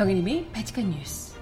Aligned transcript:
정혜림의 0.00 0.46
바칙한 0.54 0.88
뉴스. 0.88 1.34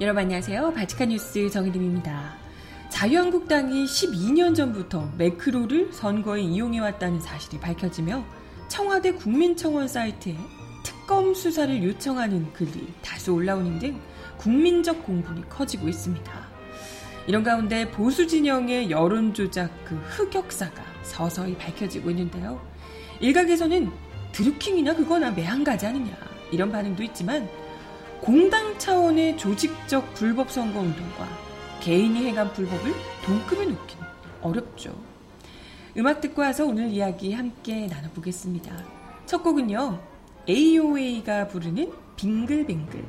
여러분 0.00 0.22
안녕하세요. 0.22 0.72
바칙한 0.72 1.10
뉴스 1.10 1.50
정혜림입니다. 1.50 2.38
자유한국당이 2.88 3.84
12년 3.84 4.54
전부터 4.54 5.12
매크로를 5.18 5.92
선거에 5.92 6.40
이용해왔다는 6.40 7.20
사실이 7.20 7.60
밝혀지며 7.60 8.24
청와대 8.68 9.12
국민청원 9.12 9.86
사이트에 9.86 10.38
특검 11.28 11.34
수사를 11.34 11.82
요청하는 11.82 12.52
글이 12.54 12.86
다수 13.02 13.32
올라오는 13.32 13.78
등 13.78 14.00
국민적 14.38 15.04
공분이 15.04 15.46
커지고 15.48 15.88
있습니다. 15.88 16.32
이런 17.26 17.42
가운데 17.42 17.90
보수 17.90 18.26
진영의 18.26 18.90
여론 18.90 19.34
조작 19.34 19.70
그 19.84 19.94
흑역사가 19.96 20.82
서서히 21.02 21.54
밝혀지고 21.56 22.10
있는데요. 22.10 22.60
일각에서는 23.20 23.90
드루킹이나 24.32 24.94
그거나 24.94 25.30
매한가지 25.30 25.86
아니냐 25.86 26.16
이런 26.50 26.72
반응도 26.72 27.02
있지만 27.02 27.48
공당 28.20 28.78
차원의 28.78 29.36
조직적 29.36 30.14
불법 30.14 30.50
선거 30.50 30.80
운동과 30.80 31.28
개인이 31.80 32.26
행한 32.26 32.52
불법을 32.54 32.92
동급에 33.24 33.66
놓기는 33.66 34.06
어렵죠. 34.40 34.98
음악 35.96 36.20
듣고 36.22 36.40
와서 36.42 36.64
오늘 36.64 36.88
이야기 36.88 37.34
함께 37.34 37.86
나눠보겠습니다. 37.86 38.72
첫 39.26 39.42
곡은요. 39.42 40.17
AOA가 40.48 41.48
부르는 41.48 41.92
빙글빙글 42.16 43.04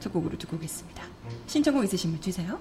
첫 0.00 0.12
곡으로 0.12 0.36
듣고 0.36 0.56
오겠습니다. 0.56 1.04
신청곡 1.46 1.84
있으신 1.84 2.10
분 2.10 2.20
주세요. 2.20 2.58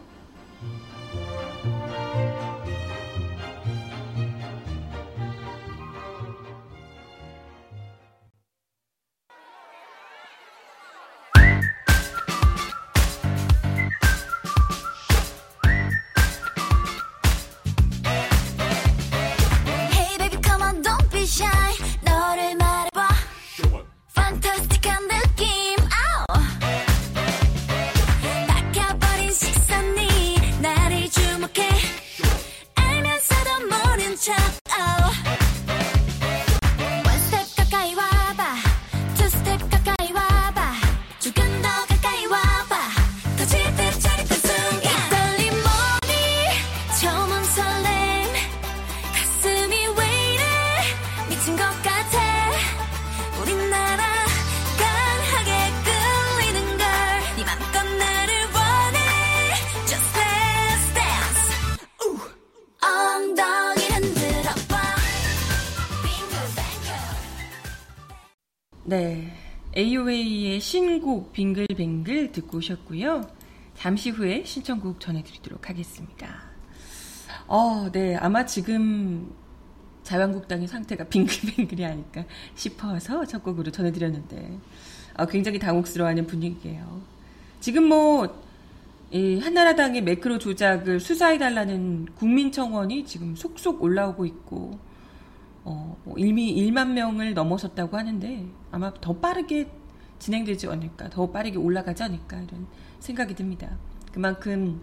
빙글빙글 71.31 72.31
듣고 72.31 72.57
오셨고요. 72.57 73.27
잠시 73.75 74.09
후에 74.09 74.43
신청곡 74.43 74.99
전해드리도록 74.99 75.69
하겠습니다. 75.69 76.43
어, 77.47 77.89
네. 77.91 78.15
아마 78.15 78.45
지금 78.45 79.33
자유한국당의 80.03 80.67
상태가 80.67 81.05
빙글빙글이 81.09 81.85
아닐까 81.85 82.25
싶어서 82.55 83.25
첫 83.25 83.43
곡으로 83.43 83.71
전해드렸는데, 83.71 84.57
어, 85.17 85.25
굉장히 85.25 85.59
당혹스러워하는 85.59 86.27
분위기예요. 86.27 87.01
지금 87.59 87.85
뭐, 87.85 88.41
이 89.11 89.39
한나라당의 89.39 90.03
매크로 90.03 90.39
조작을 90.39 90.99
수사해달라는 90.99 92.07
국민청원이 92.15 93.05
지금 93.05 93.35
속속 93.35 93.83
올라오고 93.83 94.25
있고, 94.25 94.79
어, 95.63 95.97
뭐 96.03 96.15
1미, 96.15 96.55
1만 96.55 96.91
명을 96.93 97.33
넘어섰다고 97.33 97.97
하는데 97.97 98.47
아마 98.71 98.93
더 98.99 99.17
빠르게 99.17 99.69
진행되지 100.21 100.67
않을까, 100.67 101.09
더 101.09 101.29
빠르게 101.31 101.57
올라가지 101.57 102.03
않을까 102.03 102.37
이런 102.37 102.67
생각이 102.99 103.33
듭니다. 103.35 103.77
그만큼 104.13 104.81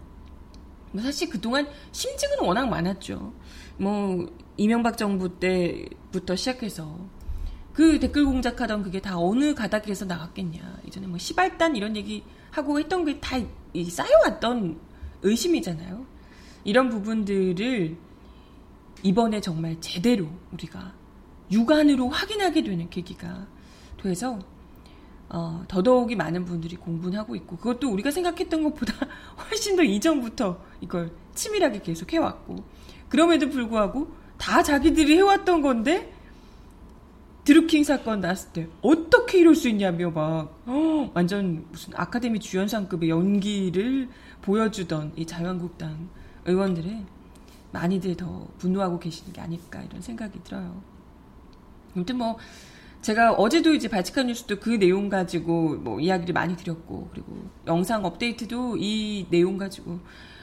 뭐 0.91 1.01
사실 1.01 1.29
그동안 1.29 1.67
심증은 1.91 2.39
워낙 2.41 2.67
많았죠. 2.67 3.33
뭐 3.77 4.27
이명박 4.57 4.97
정부 4.97 5.39
때부터 5.39 6.35
시작해서 6.35 7.07
그 7.73 7.99
댓글 7.99 8.25
공작하던 8.25 8.83
그게 8.83 8.99
다 8.99 9.17
어느 9.17 9.53
가닥에서 9.55 10.05
나왔겠냐. 10.05 10.79
이전에 10.85 11.07
뭐 11.07 11.17
시발단 11.17 11.77
이런 11.77 11.95
얘기 11.95 12.23
하고 12.51 12.77
했던 12.77 13.05
게 13.05 13.19
다 13.21 13.37
쌓여왔던 13.89 14.77
의심이잖아요. 15.21 16.05
이런 16.65 16.89
부분들을 16.89 17.95
이번에 19.03 19.39
정말 19.39 19.79
제대로 19.79 20.27
우리가 20.51 20.93
육안으로 21.51 22.09
확인하게 22.09 22.63
되는 22.63 22.89
계기가 22.89 23.47
돼서 24.01 24.39
어, 25.29 25.63
더더욱이 25.67 26.15
많은 26.15 26.45
분들이 26.45 26.75
공분하고 26.75 27.35
있고 27.35 27.57
그것도 27.57 27.91
우리가 27.91 28.09
생각했던 28.11 28.63
것보다 28.63 28.93
훨씬 29.49 29.75
더 29.75 29.83
이전부터 29.83 30.59
이걸 30.81 31.11
치밀하게 31.35 31.81
계속 31.81 32.11
해왔고 32.11 32.63
그럼에도 33.09 33.49
불구하고 33.49 34.11
다 34.37 34.63
자기들이 34.63 35.15
해왔던 35.17 35.61
건데 35.61 36.13
드루킹 37.43 37.83
사건 37.83 38.21
났을 38.21 38.51
때 38.51 38.67
어떻게 38.81 39.39
이럴 39.39 39.55
수 39.55 39.69
있냐며 39.69 40.11
막 40.11 40.61
어, 40.65 41.11
완전 41.13 41.65
무슨 41.71 41.93
아카데미 41.95 42.39
주연상급의 42.39 43.09
연기를 43.09 44.09
보여주던 44.41 45.13
이 45.15 45.25
자유한국당 45.25 46.09
의원들의 46.45 47.05
많이들 47.71 48.15
더 48.17 48.47
분노하고 48.57 48.99
계시는 48.99 49.33
게 49.33 49.41
아닐까 49.41 49.81
이런 49.81 50.01
생각이 50.01 50.43
들어요. 50.43 50.81
아무튼 51.95 52.17
뭐 52.17 52.37
제가 53.01 53.33
어제도 53.33 53.73
이제 53.73 53.87
발칙한 53.87 54.27
뉴스도 54.27 54.59
그 54.59 54.77
내용 54.77 55.09
가지고 55.09 55.75
뭐 55.77 55.99
이야기를 55.99 56.33
많이 56.33 56.55
드렸고 56.57 57.09
그리고 57.11 57.49
영상 57.65 58.03
업데이트도 58.03 58.75
이 58.77 59.25
내용 59.29 59.57
가지고 59.57 59.99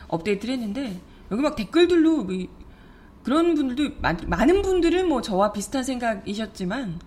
업데이트를 0.09 0.55
했는데 0.55 0.99
여기 1.31 1.43
막 1.43 1.55
댓글들로 1.57 2.25
뭐 2.25 2.35
그런 3.23 3.55
분들도 3.55 3.97
많 4.01 4.51
은 4.51 4.63
분들은 4.63 5.09
뭐 5.09 5.21
저와 5.21 5.53
비슷한 5.53 5.83
생각이셨지만 5.83 7.01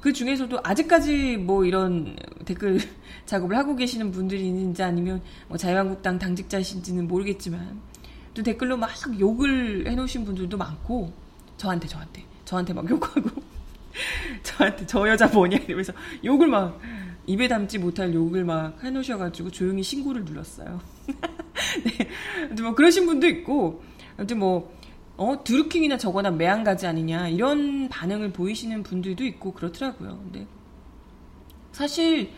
그 0.00 0.12
중에서도 0.12 0.58
아직까지 0.64 1.36
뭐 1.36 1.64
이런 1.64 2.16
댓글 2.46 2.80
작업을 3.26 3.56
하고 3.56 3.76
계시는 3.76 4.10
분들이 4.10 4.46
있는지 4.46 4.82
아니면 4.82 5.20
뭐 5.48 5.58
자유한국당 5.58 6.18
당직자신지는 6.18 7.06
모르겠지만 7.06 7.80
또 8.32 8.42
댓글로 8.42 8.76
막 8.76 8.90
욕을 9.20 9.86
해놓으신 9.86 10.24
분들도 10.24 10.56
많고 10.56 11.12
저한테 11.58 11.86
저한테 11.86 12.24
저한테 12.46 12.72
막 12.72 12.88
욕하고 12.88 13.49
저한테 14.42 14.86
저 14.86 15.08
여자 15.08 15.26
뭐냐 15.26 15.58
이러면서 15.58 15.92
욕을 16.24 16.48
막 16.48 16.80
입에 17.26 17.48
담지 17.48 17.78
못할 17.78 18.12
욕을 18.12 18.44
막 18.44 18.82
해놓으셔가지고 18.82 19.50
조용히 19.50 19.82
신고를 19.82 20.24
눌렀어요. 20.24 20.80
네. 21.84 22.62
뭐 22.62 22.74
그러신 22.74 23.06
분도 23.06 23.26
있고 23.28 23.82
아무튼 24.16 24.38
뭐 24.38 24.74
어, 25.16 25.44
드루킹이나 25.44 25.98
저거나 25.98 26.30
매한가지 26.30 26.86
아니냐 26.86 27.28
이런 27.28 27.88
반응을 27.88 28.32
보이시는 28.32 28.82
분들도 28.82 29.24
있고 29.24 29.52
그렇더라고요. 29.52 30.18
근데 30.24 30.46
사실 31.72 32.30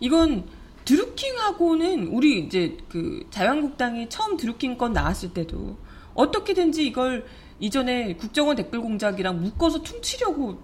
이건 0.00 0.44
드루킹하고는 0.84 2.08
우리 2.08 2.40
이제 2.40 2.76
그 2.88 3.26
자유한국당이 3.30 4.08
처음 4.08 4.36
드루킹 4.36 4.76
건 4.76 4.92
나왔을 4.92 5.32
때도 5.32 5.76
어떻게든지 6.14 6.86
이걸 6.86 7.26
이전에 7.58 8.14
국정원 8.14 8.56
댓글 8.56 8.80
공작이랑 8.80 9.40
묶어서 9.40 9.82
퉁치려고 9.82 10.60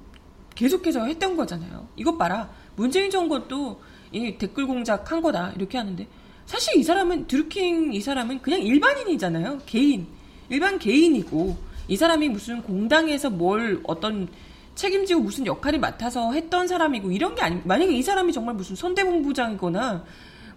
계속해서 0.54 1.04
했던 1.06 1.36
거잖아요. 1.36 1.88
이것 1.96 2.16
봐라. 2.18 2.50
문재인 2.76 3.10
정권도 3.10 3.80
이 4.12 4.36
댓글 4.38 4.66
공작 4.66 5.10
한 5.10 5.20
거다. 5.22 5.52
이렇게 5.56 5.78
하는데 5.78 6.06
사실 6.46 6.76
이 6.78 6.82
사람은 6.82 7.26
드루킹 7.26 7.92
이 7.92 8.00
사람은 8.00 8.42
그냥 8.42 8.60
일반인이잖아요. 8.62 9.60
개인. 9.66 10.06
일반 10.48 10.78
개인이고 10.78 11.56
이 11.88 11.96
사람이 11.96 12.28
무슨 12.28 12.62
공당에서 12.62 13.30
뭘 13.30 13.80
어떤 13.84 14.28
책임지고 14.74 15.20
무슨 15.20 15.46
역할을 15.46 15.80
맡아서 15.80 16.32
했던 16.32 16.66
사람이고 16.66 17.10
이런 17.12 17.34
게 17.34 17.42
아니 17.42 17.60
만약에 17.64 17.92
이 17.92 18.02
사람이 18.02 18.32
정말 18.32 18.54
무슨 18.54 18.76
선대본부장이거나 18.76 20.04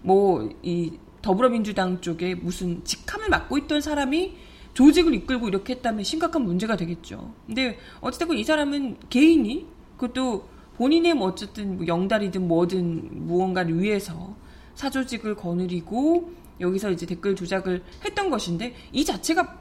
뭐 0.02 0.48
이 0.62 0.92
더불어민주당 1.26 2.00
쪽에 2.00 2.36
무슨 2.36 2.84
직함을 2.84 3.28
맡고 3.28 3.58
있던 3.58 3.80
사람이 3.80 4.36
조직을 4.74 5.12
이끌고 5.14 5.48
이렇게 5.48 5.74
했다면 5.74 6.04
심각한 6.04 6.42
문제가 6.42 6.76
되겠죠. 6.76 7.34
근데 7.46 7.78
어쨌든 8.00 8.38
이 8.38 8.44
사람은 8.44 8.98
개인이 9.10 9.66
그것도 9.96 10.48
본인의 10.76 11.14
뭐 11.14 11.28
어쨌든 11.28 11.76
뭐 11.76 11.86
영달이든 11.86 12.46
뭐든 12.46 13.26
무언가를 13.26 13.80
위해서 13.80 14.36
사조직을 14.74 15.36
거느리고 15.36 16.30
여기서 16.60 16.90
이제 16.90 17.06
댓글 17.06 17.34
조작을 17.34 17.82
했던 18.04 18.30
것인데 18.30 18.74
이 18.92 19.04
자체가 19.04 19.58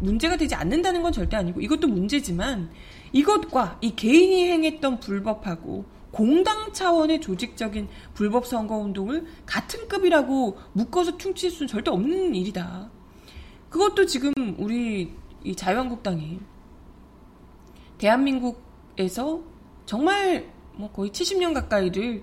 문제가 0.00 0.36
되지 0.36 0.54
않는다는 0.54 1.02
건 1.02 1.12
절대 1.12 1.36
아니고 1.36 1.60
이것도 1.60 1.88
문제지만 1.88 2.70
이것과 3.12 3.78
이 3.80 3.94
개인이 3.94 4.48
행했던 4.50 5.00
불법하고 5.00 5.84
공당 6.10 6.72
차원의 6.72 7.20
조직적인 7.20 7.88
불법 8.14 8.46
선거 8.46 8.76
운동을 8.76 9.26
같은 9.44 9.88
급이라고 9.88 10.56
묶어서 10.72 11.16
퉁칠 11.16 11.50
수는 11.50 11.68
절대 11.68 11.90
없는 11.90 12.34
일이다. 12.34 12.90
그것도 13.68 14.06
지금 14.06 14.32
우리 14.58 15.12
이 15.44 15.54
자유한국당이 15.54 16.40
대한민국에서 17.98 19.42
정말 19.88 20.46
뭐 20.74 20.92
거의 20.92 21.10
70년 21.10 21.54
가까이를 21.54 22.22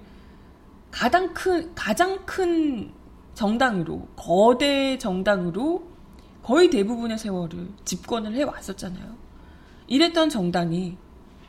가장 0.91 1.33
큰 1.33 1.73
가장 1.73 2.23
큰 2.23 2.91
정당으로 3.33 4.07
거대 4.15 4.99
정당으로 4.99 5.83
거의 6.43 6.69
대부분의 6.69 7.17
세월을 7.17 7.69
집권을 7.83 8.35
해 8.35 8.43
왔었잖아요. 8.43 9.17
이랬던 9.87 10.29
정당이 10.29 10.95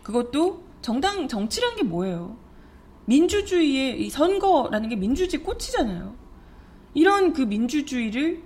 그것도 0.03 0.63
정당 0.81 1.29
정치라는 1.29 1.77
게 1.77 1.83
뭐예요? 1.83 2.39
민주주의의 3.05 4.07
이 4.07 4.09
선거라는 4.09 4.89
게 4.89 4.97
민주주의 4.97 5.43
꽃이잖아요. 5.43 6.15
이런 6.95 7.35
그 7.35 7.43
민주주의를 7.43 8.43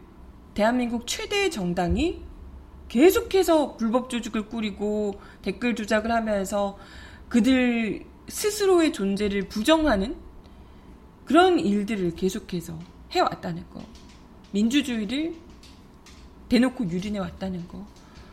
대한민국 0.54 1.06
최대의 1.06 1.52
정당이 1.52 2.20
계속해서 2.88 3.76
불법 3.76 4.10
조직을 4.10 4.48
꾸리고 4.48 5.20
댓글 5.42 5.76
조작을 5.76 6.10
하면서 6.10 6.76
그들 7.30 8.04
스스로의 8.28 8.92
존재를 8.92 9.48
부정하는 9.48 10.16
그런 11.24 11.58
일들을 11.60 12.16
계속해서 12.16 12.76
해왔다는 13.12 13.64
거. 13.70 13.80
민주주의를 14.52 15.34
대놓고 16.48 16.90
유린해 16.90 17.20
왔다는 17.20 17.68
거. 17.68 17.86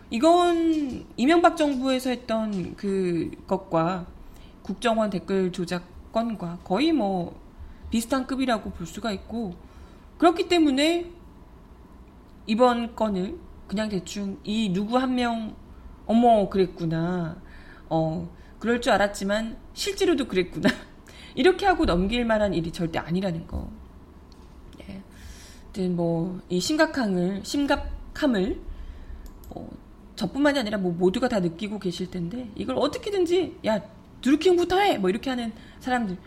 이건 0.09 1.05
이명박 1.15 1.57
정부에서 1.57 2.09
했던 2.09 2.75
그 2.75 3.29
것과 3.45 4.07
국정원 4.63 5.11
댓글 5.11 5.51
조작 5.51 5.83
건과 6.11 6.57
거의 6.63 6.91
뭐 6.91 7.39
비슷한 7.91 8.25
급이라고 8.25 8.71
볼 8.71 8.87
수가 8.87 9.11
있고 9.11 9.53
그렇기 10.17 10.47
때문에 10.47 11.11
이번 12.47 12.95
건을 12.95 13.37
그냥 13.67 13.89
대충 13.89 14.39
이 14.43 14.69
누구 14.73 14.97
한 14.97 15.13
명 15.13 15.55
어머 16.07 16.49
그랬구나 16.49 17.35
어 17.89 18.27
그럴 18.59 18.81
줄 18.81 18.93
알았지만 18.93 19.57
실제로도 19.73 20.27
그랬구나 20.27 20.69
이렇게 21.35 21.65
하고 21.65 21.85
넘길 21.85 22.25
만한 22.25 22.53
일이 22.53 22.71
절대 22.71 22.99
아니라는 22.99 23.47
거. 23.47 23.69
예. 24.81 25.87
뭐이 25.87 26.59
심각함을 26.59 27.41
심각함을 27.43 28.59
어, 29.51 29.69
저뿐만이 30.15 30.59
아니라 30.59 30.77
뭐 30.79 30.91
모두가 30.91 31.29
다 31.29 31.39
느끼고 31.39 31.77
계실 31.79 32.09
텐데 32.09 32.49
이걸 32.55 32.77
어떻게든지 32.77 33.59
야 33.65 33.79
드루킹부터 34.21 34.79
해 34.79 34.97
뭐 34.97 35.09
이렇게 35.09 35.29
하는 35.29 35.53
사람들 35.79 36.17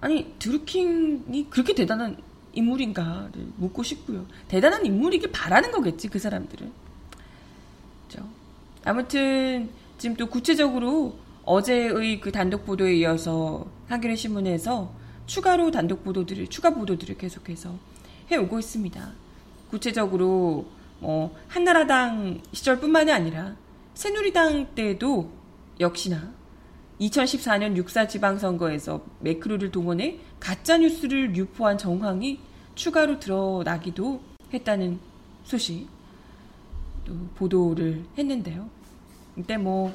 아니 0.00 0.34
드루킹이 0.38 1.48
그렇게 1.50 1.74
대단한 1.74 2.16
인물인가를 2.52 3.52
묻고 3.56 3.82
싶고요 3.84 4.26
대단한 4.48 4.84
인물이길 4.84 5.30
바라는 5.30 5.70
거겠지 5.70 6.08
그 6.08 6.18
사람들은 6.18 6.72
그렇죠? 8.08 8.28
아무튼 8.84 9.70
지금 9.98 10.16
또 10.16 10.26
구체적으로 10.26 11.16
어제의 11.48 12.20
그 12.20 12.30
단독 12.30 12.66
보도에 12.66 12.96
이어서 12.96 13.66
한겨레 13.88 14.16
신문에서 14.16 14.92
추가로 15.24 15.70
단독 15.70 16.04
보도들을 16.04 16.48
추가 16.48 16.74
보도들을 16.74 17.16
계속해서 17.16 17.74
해 18.30 18.36
오고 18.36 18.58
있습니다. 18.58 19.12
구체적으로 19.70 20.66
뭐 21.00 21.34
한나라당 21.48 22.42
시절뿐만이 22.52 23.10
아니라 23.10 23.56
새누리당 23.94 24.74
때도 24.74 25.30
역시나 25.80 26.34
2014년 27.00 27.82
6사 27.82 28.10
지방선거에서 28.10 29.02
매크로를 29.20 29.70
동원해 29.70 30.18
가짜 30.38 30.76
뉴스를 30.76 31.34
유포한 31.34 31.78
정황이 31.78 32.40
추가로 32.74 33.20
드러나기도 33.20 34.20
했다는 34.52 35.00
소식 35.44 35.88
또 37.06 37.14
보도를 37.36 38.04
했는데요. 38.18 38.68
이때 39.38 39.56
뭐 39.56 39.94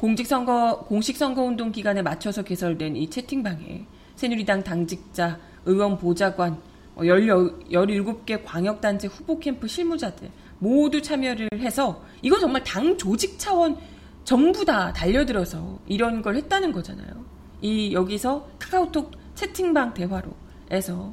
공직선거 0.00 0.86
공식선거운동 0.88 1.72
기간에 1.72 2.00
맞춰서 2.00 2.42
개설된 2.42 2.96
이 2.96 3.10
채팅방에 3.10 3.84
새누리당 4.16 4.64
당직자, 4.64 5.38
의원 5.66 5.98
보좌관, 5.98 6.58
17개 6.96 8.40
어, 8.40 8.42
광역단체 8.42 9.08
후보 9.08 9.38
캠프 9.38 9.68
실무자들 9.68 10.30
모두 10.58 11.02
참여를 11.02 11.50
해서 11.56 12.02
이건 12.22 12.40
정말 12.40 12.64
당 12.64 12.96
조직 12.96 13.38
차원 13.38 13.76
전부 14.24 14.64
다 14.64 14.90
달려들어서 14.94 15.78
이런 15.86 16.22
걸 16.22 16.36
했다는 16.36 16.72
거잖아요. 16.72 17.22
이 17.60 17.92
여기서 17.92 18.48
카카오톡 18.58 19.12
채팅방 19.34 19.92
대화로 19.92 20.32
해서 20.70 21.12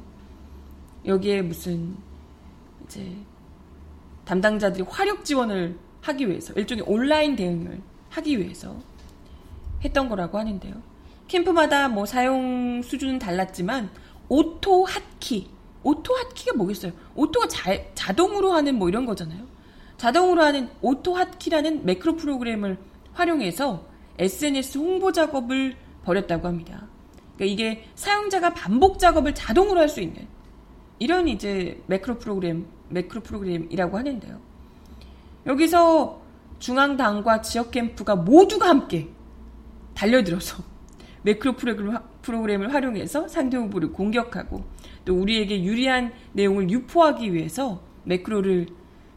여기에 1.04 1.42
무슨 1.42 1.94
이제 2.86 3.06
담당자들이 4.24 4.84
화력 4.88 5.26
지원을 5.26 5.78
하기 6.00 6.26
위해서 6.26 6.54
일종의 6.54 6.84
온라인 6.86 7.36
대응을 7.36 7.82
하기 8.10 8.38
위해서 8.38 8.76
했던 9.84 10.08
거라고 10.08 10.38
하는데요. 10.38 10.74
캠프마다 11.28 11.88
뭐 11.88 12.06
사용 12.06 12.82
수준은 12.82 13.18
달랐지만 13.18 13.90
AutoHotkey 14.28 15.50
AutoHotkey가 15.82 16.56
뭐겠어요? 16.56 16.92
auto가 17.14 17.46
자, 17.48 17.72
자동으로 17.94 18.52
하는 18.52 18.74
뭐 18.76 18.88
이런 18.88 19.06
거잖아요. 19.06 19.44
자동으로 19.96 20.42
하는 20.42 20.68
AutoHotkey라는 20.80 21.84
매크로 21.84 22.16
프로그램을 22.16 22.78
활용해서 23.14 23.84
SNS 24.18 24.78
홍보 24.78 25.12
작업을 25.12 25.76
벌였다고 26.04 26.48
합니다. 26.48 26.86
그러니까 27.36 27.44
이게 27.44 27.84
사용자가 27.94 28.54
반복 28.54 28.98
작업을 28.98 29.34
자동으로 29.34 29.80
할 29.80 29.88
수 29.88 30.00
있는 30.00 30.26
이런 30.98 31.28
이제 31.28 31.80
매크로 31.86 32.18
프로그램, 32.18 32.66
매크로 32.88 33.22
프로그램이라고 33.22 33.96
하는데요. 33.96 34.40
여기서 35.46 36.20
중앙당과 36.58 37.40
지역 37.42 37.70
캠프가 37.70 38.16
모두가 38.16 38.68
함께 38.68 39.08
달려들어서 39.94 40.62
매크로 41.22 41.54
프로그램을 42.22 42.72
활용해서 42.72 43.28
상대 43.28 43.56
후보를 43.56 43.92
공격하고 43.92 44.64
또 45.04 45.14
우리에게 45.20 45.62
유리한 45.64 46.12
내용을 46.32 46.70
유포하기 46.70 47.32
위해서 47.32 47.80
매크로를 48.04 48.68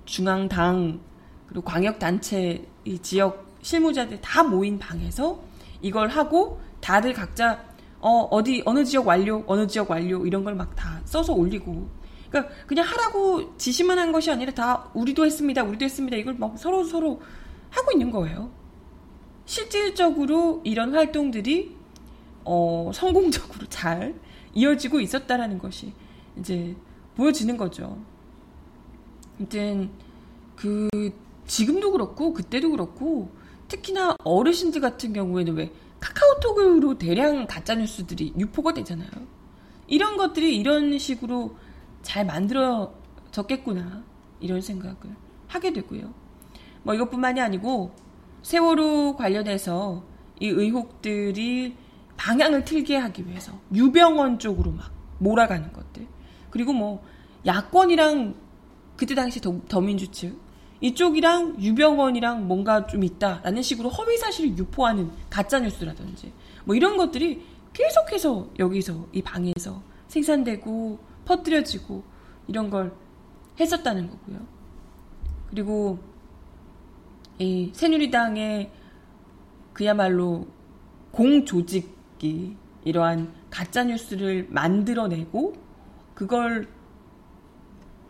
중앙당 0.05 1.00
그리고 1.45 1.62
광역단체 1.63 2.65
이 2.86 3.00
지역 3.00 3.45
실무자들 3.62 4.21
다 4.21 4.43
모인 4.43 4.79
방에서 4.79 5.41
이걸 5.81 6.07
하고 6.10 6.60
다들 6.79 7.13
각자 7.13 7.63
어, 8.00 8.27
어디 8.31 8.63
어느 8.65 8.83
지역 8.83 9.07
완료 9.07 9.43
어느 9.45 9.67
지역 9.67 9.91
완료 9.91 10.25
이런 10.25 10.43
걸 10.43 10.55
막 10.55 10.75
다 10.75 11.00
써서 11.05 11.33
올리고 11.33 11.88
그러니까 12.31 12.53
그냥 12.65 12.85
하라고 12.88 13.57
지시만 13.57 14.00
한 14.00 14.11
것이 14.11 14.31
아니라 14.31 14.53
다 14.53 14.89
우리도 14.93 15.25
했습니다 15.25 15.63
우리도 15.63 15.83
했습니다 15.83 16.15
이걸 16.17 16.35
막 16.35 16.57
서로 16.57 16.83
서로 16.83 17.21
하고 17.69 17.91
있는 17.91 18.09
거예요. 18.09 18.51
실질적으로 19.45 20.61
이런 20.63 20.95
활동들이 20.95 21.75
어, 22.45 22.91
성공적으로 22.93 23.67
잘 23.67 24.15
이어지고 24.53 25.00
있었다라는 25.00 25.59
것이 25.59 25.93
이제 26.38 26.75
보여지는 27.15 27.57
거죠. 27.57 28.01
아무튼 29.38 29.89
그 30.55 30.89
지금도 31.47 31.91
그렇고 31.91 32.33
그때도 32.33 32.71
그렇고 32.71 33.31
특히나 33.67 34.15
어르신들 34.23 34.79
같은 34.81 35.13
경우에는 35.13 35.53
왜 35.55 35.71
카카오톡으로 36.00 36.97
대량 36.97 37.45
가짜 37.45 37.75
뉴스들이 37.75 38.33
유포가 38.38 38.73
되잖아요. 38.73 39.09
이런 39.88 40.17
것들이 40.17 40.57
이런 40.57 40.97
식으로 40.97 41.55
잘 42.01 42.25
만들어졌겠구나 42.25 44.03
이런 44.39 44.62
생각을 44.62 44.98
하게 45.48 45.74
되고요. 45.74 46.13
뭐 46.84 46.93
이것뿐만이 46.93 47.41
아니고 47.41 47.91
세월호 48.41 49.15
관련해서 49.15 50.03
이 50.39 50.48
의혹들이 50.48 51.75
방향을 52.17 52.65
틀게 52.65 52.98
하기 52.98 53.27
위해서 53.27 53.60
유병원 53.74 54.39
쪽으로 54.39 54.72
막 54.72 54.91
몰아가는 55.20 55.72
것들 55.72 56.08
그리고 56.50 56.74
뭐 56.74 57.03
야권이랑 57.46 58.36
그때 58.96 59.15
당시 59.15 59.39
더, 59.39 59.60
더민주 59.67 60.12
측 60.12 60.39
이쪽이랑 60.81 61.62
유병원이랑 61.62 62.48
뭔가 62.48 62.88
좀 62.88 63.03
있다라는 63.03 63.62
식으로 63.62 63.89
허위 63.89 64.17
사실을 64.17 64.58
유포하는 64.58 65.12
가짜 65.29 65.60
뉴스라든지 65.60 66.34
뭐 66.65 66.75
이런 66.75 66.98
것들이 66.98 67.43
계속해서 67.74 68.50
여기서 68.60 69.08
이 69.13 69.22
방에서 69.22 69.81
생산되고 70.08 71.00
퍼뜨려지고 71.25 72.03
이런 72.47 72.69
걸 72.69 72.93
했었다는 73.59 74.09
거고요. 74.09 74.39
그리고 75.49 75.99
이 77.39 77.71
새누리당의 77.73 78.71
그야말로 79.73 80.47
공조직이 81.11 82.55
이러한 82.83 83.33
가짜 83.49 83.83
뉴스를 83.83 84.47
만들어내고 84.49 85.53
그걸 86.13 86.67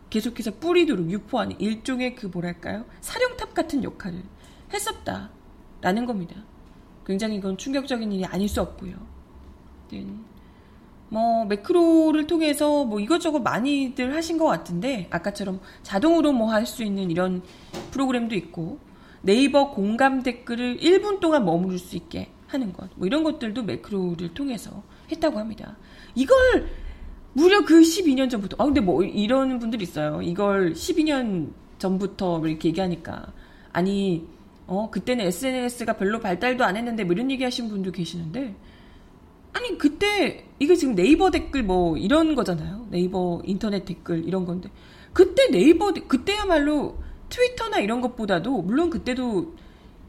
계속해서 0.09 0.59
뿌리도록 0.59 1.09
유포하는 1.09 1.59
일종의 1.59 2.15
그 2.15 2.27
뭐랄까요 2.27 2.85
사령탑 2.99 3.53
같은 3.53 3.83
역할을 3.83 4.21
했었다라는 4.73 6.05
겁니다. 6.05 6.43
굉장히 7.05 7.37
이건 7.37 7.57
충격적인 7.57 8.11
일이 8.11 8.25
아닐 8.25 8.47
수 8.47 8.61
없고요. 8.61 8.95
네. 9.91 10.05
뭐 11.11 11.43
매크로를 11.45 12.25
통해서 12.25 12.85
뭐 12.85 13.01
이것저것 13.01 13.39
많이들 13.39 14.15
하신 14.15 14.37
것 14.37 14.45
같은데 14.45 15.07
아까처럼 15.09 15.59
자동으로 15.83 16.31
뭐 16.31 16.49
할 16.49 16.65
수 16.65 16.83
있는 16.83 17.11
이런 17.11 17.41
프로그램도 17.91 18.33
있고 18.35 18.79
네이버 19.21 19.71
공감 19.71 20.23
댓글을 20.23 20.77
1분 20.77 21.19
동안 21.19 21.43
머무를 21.43 21.77
수 21.79 21.97
있게 21.97 22.29
하는 22.47 22.71
것, 22.71 22.89
뭐 22.95 23.07
이런 23.07 23.23
것들도 23.23 23.61
매크로를 23.63 24.33
통해서 24.33 24.83
했다고 25.11 25.37
합니다. 25.37 25.77
이걸 26.15 26.37
무려 27.33 27.63
그 27.65 27.81
12년 27.81 28.29
전부터, 28.29 28.55
아, 28.59 28.65
근데 28.65 28.79
뭐 28.81 29.03
이런 29.03 29.59
분들 29.59 29.81
있어요. 29.81 30.21
이걸 30.21 30.73
12년 30.73 31.51
전부터 31.77 32.41
이렇게 32.45 32.69
얘기하니까. 32.69 33.31
아니, 33.73 34.27
어, 34.67 34.89
그때는 34.89 35.25
SNS가 35.25 35.93
별로 35.97 36.19
발달도 36.19 36.63
안 36.63 36.75
했는데 36.77 37.03
뭐 37.03 37.13
이런 37.13 37.29
얘기 37.31 37.43
하신 37.43 37.69
분도 37.69 37.91
계시는데, 37.91 38.55
아니, 39.61 39.77
그때, 39.77 40.43
이게 40.57 40.75
지금 40.75 40.95
네이버 40.95 41.29
댓글 41.29 41.61
뭐 41.61 41.95
이런 41.95 42.33
거잖아요. 42.33 42.87
네이버 42.89 43.41
인터넷 43.45 43.85
댓글 43.85 44.27
이런 44.27 44.45
건데. 44.45 44.71
그때 45.13 45.51
네이버, 45.51 45.93
그때야말로 45.93 46.97
트위터나 47.29 47.77
이런 47.77 48.01
것보다도, 48.01 48.63
물론 48.63 48.89
그때도 48.89 49.53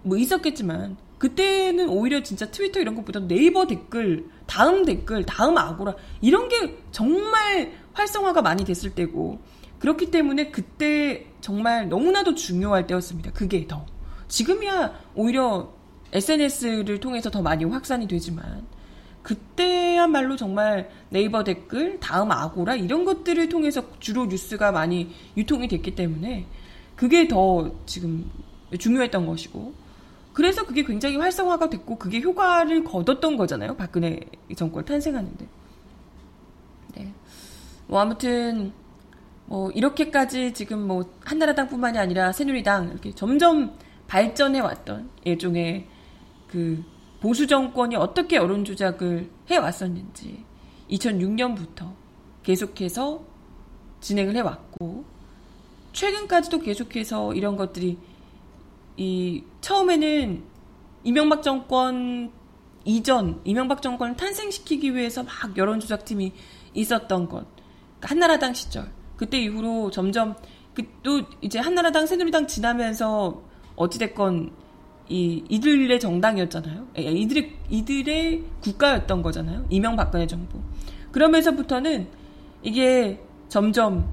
뭐 0.04 0.16
있었겠지만, 0.16 0.96
그때는 1.18 1.90
오히려 1.90 2.22
진짜 2.22 2.50
트위터 2.50 2.80
이런 2.80 2.94
것보다 2.96 3.20
네이버 3.20 3.66
댓글, 3.66 4.24
다음 4.46 4.84
댓글, 4.86 5.24
다음 5.24 5.56
아고라 5.58 5.94
이런 6.20 6.48
게 6.48 6.78
정말 6.90 7.72
활성화가 7.92 8.42
많이 8.42 8.64
됐을 8.64 8.90
때고 8.96 9.38
그렇기 9.78 10.10
때문에 10.10 10.50
그때 10.50 11.26
정말 11.40 11.88
너무나도 11.88 12.34
중요할 12.34 12.88
때였습니다. 12.88 13.30
그게 13.30 13.68
더. 13.68 13.86
지금이야 14.26 14.98
오히려 15.14 15.72
SNS를 16.12 16.98
통해서 16.98 17.30
더 17.30 17.40
많이 17.40 17.64
확산이 17.66 18.08
되지만 18.08 18.66
그때야말로 19.22 20.36
정말 20.36 20.90
네이버 21.10 21.44
댓글, 21.44 22.00
다음 22.00 22.32
아고라 22.32 22.74
이런 22.74 23.04
것들을 23.04 23.48
통해서 23.48 23.84
주로 24.00 24.26
뉴스가 24.26 24.72
많이 24.72 25.14
유통이 25.36 25.68
됐기 25.68 25.94
때문에 25.94 26.46
그게 26.96 27.28
더 27.28 27.72
지금 27.86 28.30
중요했던 28.76 29.26
것이고 29.26 29.74
그래서 30.32 30.64
그게 30.64 30.82
굉장히 30.82 31.16
활성화가 31.16 31.70
됐고 31.70 31.98
그게 31.98 32.20
효과를 32.20 32.84
거뒀던 32.84 33.36
거잖아요. 33.36 33.76
박근혜 33.76 34.20
정권 34.56 34.84
탄생하는데. 34.84 35.46
네. 36.96 37.12
뭐 37.86 38.00
아무튼 38.00 38.72
뭐 39.46 39.70
이렇게까지 39.70 40.54
지금 40.54 40.86
뭐 40.86 41.12
한나라당뿐만이 41.24 41.98
아니라 41.98 42.32
새누리당 42.32 42.88
이렇게 42.88 43.12
점점 43.12 43.76
발전해 44.06 44.60
왔던 44.60 45.10
일종의 45.24 45.86
그 46.48 46.82
보수 47.22 47.46
정권이 47.46 47.96
어떻게 47.96 48.36
여론 48.36 48.64
조작을 48.64 49.30
해 49.50 49.56
왔었는지 49.56 50.44
2006년부터 50.90 51.94
계속해서 52.42 53.22
진행을 54.00 54.34
해 54.36 54.40
왔고 54.40 55.04
최근까지도 55.92 56.58
계속해서 56.58 57.34
이런 57.34 57.56
것들이 57.56 57.96
이 58.96 59.44
처음에는 59.60 60.42
이명박 61.04 61.42
정권 61.42 62.32
이전 62.84 63.40
이명박 63.44 63.80
정권을 63.80 64.16
탄생시키기 64.16 64.94
위해서 64.94 65.22
막 65.22 65.56
여론 65.56 65.78
조작팀이 65.78 66.32
있었던 66.74 67.28
것 67.28 67.46
그러니까 68.00 68.08
한나라당 68.08 68.54
시절 68.54 68.90
그때 69.16 69.38
이후로 69.38 69.90
점점 69.92 70.34
그 70.74 70.82
또 71.02 71.22
이제 71.40 71.58
한나라당 71.58 72.06
새누리당 72.06 72.46
지나면서 72.46 73.42
어찌됐건 73.76 74.52
이 75.12 75.44
이들의 75.48 76.00
정당이었잖아요. 76.00 76.86
예, 76.98 77.02
이들의 77.02 77.52
이들의 77.68 78.44
국가였던 78.60 79.22
거잖아요. 79.22 79.66
이명박근혜 79.68 80.26
정부. 80.26 80.58
그러면서부터는 81.10 82.08
이게 82.62 83.20
점점 83.48 84.08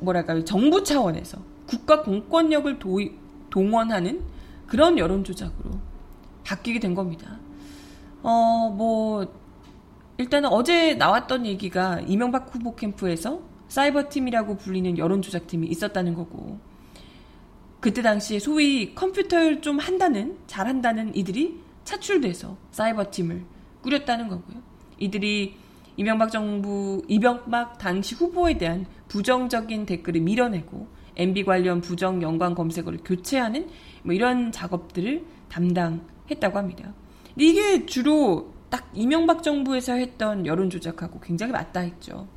뭐랄까요 0.00 0.44
정부 0.44 0.84
차원에서 0.84 1.38
국가 1.66 2.02
공권력을 2.02 2.78
도, 2.78 2.98
동원하는 3.50 4.22
그런 4.66 4.98
여론 4.98 5.24
조작으로 5.24 5.70
바뀌게 6.44 6.80
된 6.80 6.94
겁니다. 6.94 7.38
어, 8.22 8.70
뭐, 8.76 9.26
일단은 10.16 10.48
어제 10.50 10.94
나왔던 10.94 11.46
얘기가 11.46 12.00
이명박 12.00 12.54
후보 12.54 12.74
캠프에서 12.74 13.40
사이버팀이라고 13.68 14.56
불리는 14.56 14.98
여론 14.98 15.22
조작팀이 15.22 15.66
있었다는 15.68 16.14
거고, 16.14 16.58
그때 17.80 18.02
당시에 18.02 18.38
소위 18.38 18.94
컴퓨터를 18.94 19.60
좀 19.60 19.78
한다는, 19.78 20.36
잘한다는 20.46 21.14
이들이 21.14 21.60
차출돼서 21.84 22.56
사이버팀을 22.72 23.44
꾸렸다는 23.82 24.28
거고요. 24.28 24.62
이들이 24.98 25.54
이명박 25.96 26.30
정부, 26.30 27.02
이명박 27.08 27.78
당시 27.78 28.14
후보에 28.14 28.58
대한 28.58 28.86
부정적인 29.08 29.86
댓글을 29.86 30.20
밀어내고 30.20 30.88
MB 31.16 31.44
관련 31.44 31.80
부정 31.80 32.22
연관 32.22 32.54
검색어를 32.54 33.00
교체하는 33.04 33.68
뭐 34.02 34.14
이런 34.14 34.52
작업들을 34.52 35.24
담당했다고 35.48 36.58
합니다. 36.58 36.94
이게 37.36 37.86
주로 37.86 38.52
딱 38.70 38.90
이명박 38.92 39.42
정부에서 39.42 39.94
했던 39.94 40.46
여론 40.46 40.70
조작하고 40.70 41.20
굉장히 41.20 41.52
맞닿아 41.52 41.84
있죠. 41.86 42.28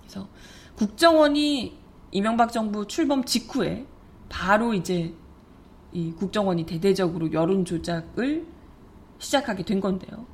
그래서 0.00 0.28
국정원이 0.76 1.78
이명박 2.10 2.52
정부 2.52 2.86
출범 2.86 3.24
직후에 3.24 3.86
바로 4.32 4.72
이제 4.72 5.12
이 5.92 6.10
국정원이 6.12 6.64
대대적으로 6.64 7.30
여론 7.34 7.66
조작을 7.66 8.46
시작하게 9.18 9.62
된 9.62 9.78
건데요. 9.78 10.26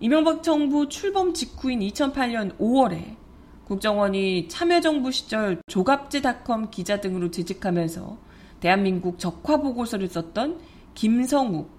이명박 0.00 0.42
정부 0.42 0.86
출범 0.90 1.32
직후인 1.32 1.80
2008년 1.80 2.58
5월에 2.58 3.16
국정원이 3.64 4.48
참여정부 4.48 5.10
시절 5.10 5.62
조갑지닷컴 5.66 6.70
기자 6.70 7.00
등으로 7.00 7.30
재직하면서 7.30 8.18
대한민국 8.60 9.18
적화 9.18 9.56
보고서를 9.56 10.08
썼던 10.08 10.60
김성욱 10.94 11.70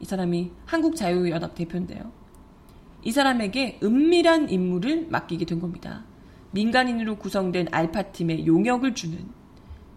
이 0.00 0.04
사람이 0.04 0.52
한국자유연합 0.66 1.54
대표인데요. 1.54 2.12
이 3.02 3.10
사람에게 3.10 3.80
은밀한 3.82 4.50
임무를 4.50 5.06
맡기게 5.08 5.46
된 5.46 5.60
겁니다. 5.60 6.04
민간인으로 6.50 7.16
구성된 7.16 7.68
알파팀에 7.70 8.44
용역을 8.44 8.94
주는 8.94 9.43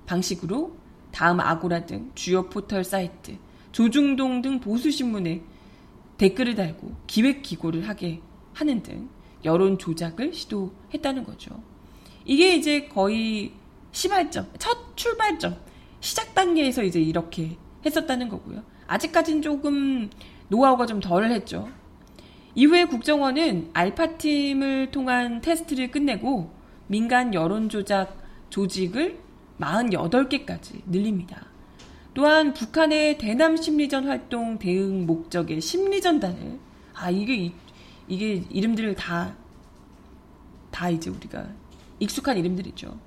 방식으로 0.07 0.75
다음 1.11 1.39
아고라 1.39 1.85
등 1.85 2.11
주요 2.15 2.49
포털 2.49 2.83
사이트, 2.83 3.37
조중동 3.71 4.41
등 4.41 4.59
보수신문에 4.59 5.43
댓글을 6.17 6.55
달고 6.55 6.95
기획 7.05 7.43
기고를 7.43 7.87
하게 7.87 8.21
하는 8.53 8.81
등 8.81 9.09
여론 9.45 9.77
조작을 9.77 10.33
시도했다는 10.33 11.23
거죠. 11.23 11.61
이게 12.25 12.55
이제 12.55 12.87
거의 12.87 13.53
시발점, 13.91 14.47
첫 14.57 14.95
출발점, 14.97 15.57
시작 15.99 16.33
단계에서 16.33 16.83
이제 16.83 16.99
이렇게 16.99 17.57
했었다는 17.85 18.29
거고요. 18.29 18.63
아직까지는 18.87 19.41
조금 19.41 20.09
노하우가 20.49 20.85
좀 20.85 20.99
덜 20.99 21.29
했죠. 21.31 21.69
이후에 22.55 22.85
국정원은 22.85 23.69
알파팀을 23.73 24.89
통한 24.91 25.41
테스트를 25.41 25.91
끝내고 25.91 26.51
민간 26.87 27.33
여론조작 27.33 28.17
조직을 28.49 29.19
48개까지 29.59 30.81
늘립니다. 30.85 31.45
또한 32.13 32.53
북한의 32.53 33.17
대남 33.17 33.57
심리전 33.57 34.07
활동 34.07 34.57
대응 34.57 35.05
목적의 35.05 35.61
심리전단을 35.61 36.59
아 36.93 37.09
이게 37.11 37.53
이게 38.07 38.43
이름들을 38.49 38.95
다, 38.95 39.35
다 40.71 40.89
이제 40.89 41.09
우리가 41.09 41.47
익숙한 41.99 42.37
이름들이죠. 42.37 42.97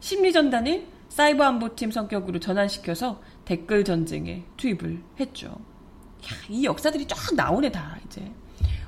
심리전단을 0.00 0.86
사이버 1.08 1.44
안보팀 1.44 1.90
성격으로 1.90 2.40
전환시켜서 2.40 3.20
댓글 3.44 3.84
전쟁에 3.84 4.44
투입을 4.56 5.02
했죠. 5.20 5.48
야, 5.48 6.36
이 6.48 6.64
역사들이 6.64 7.06
쫙 7.06 7.34
나오네, 7.34 7.70
다, 7.70 7.98
이제. 8.06 8.30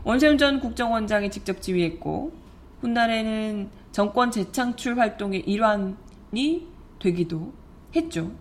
원세훈 0.05 0.39
전 0.39 0.61
국정원장이 0.61 1.31
직접 1.31 1.61
지휘했고, 1.61 2.33
훗날에는 2.81 3.71
정권 3.93 4.31
재창출 4.31 4.99
활동의 4.99 5.41
일환이 5.41 6.67
되기도 7.05 7.53
했죠. 7.95 8.33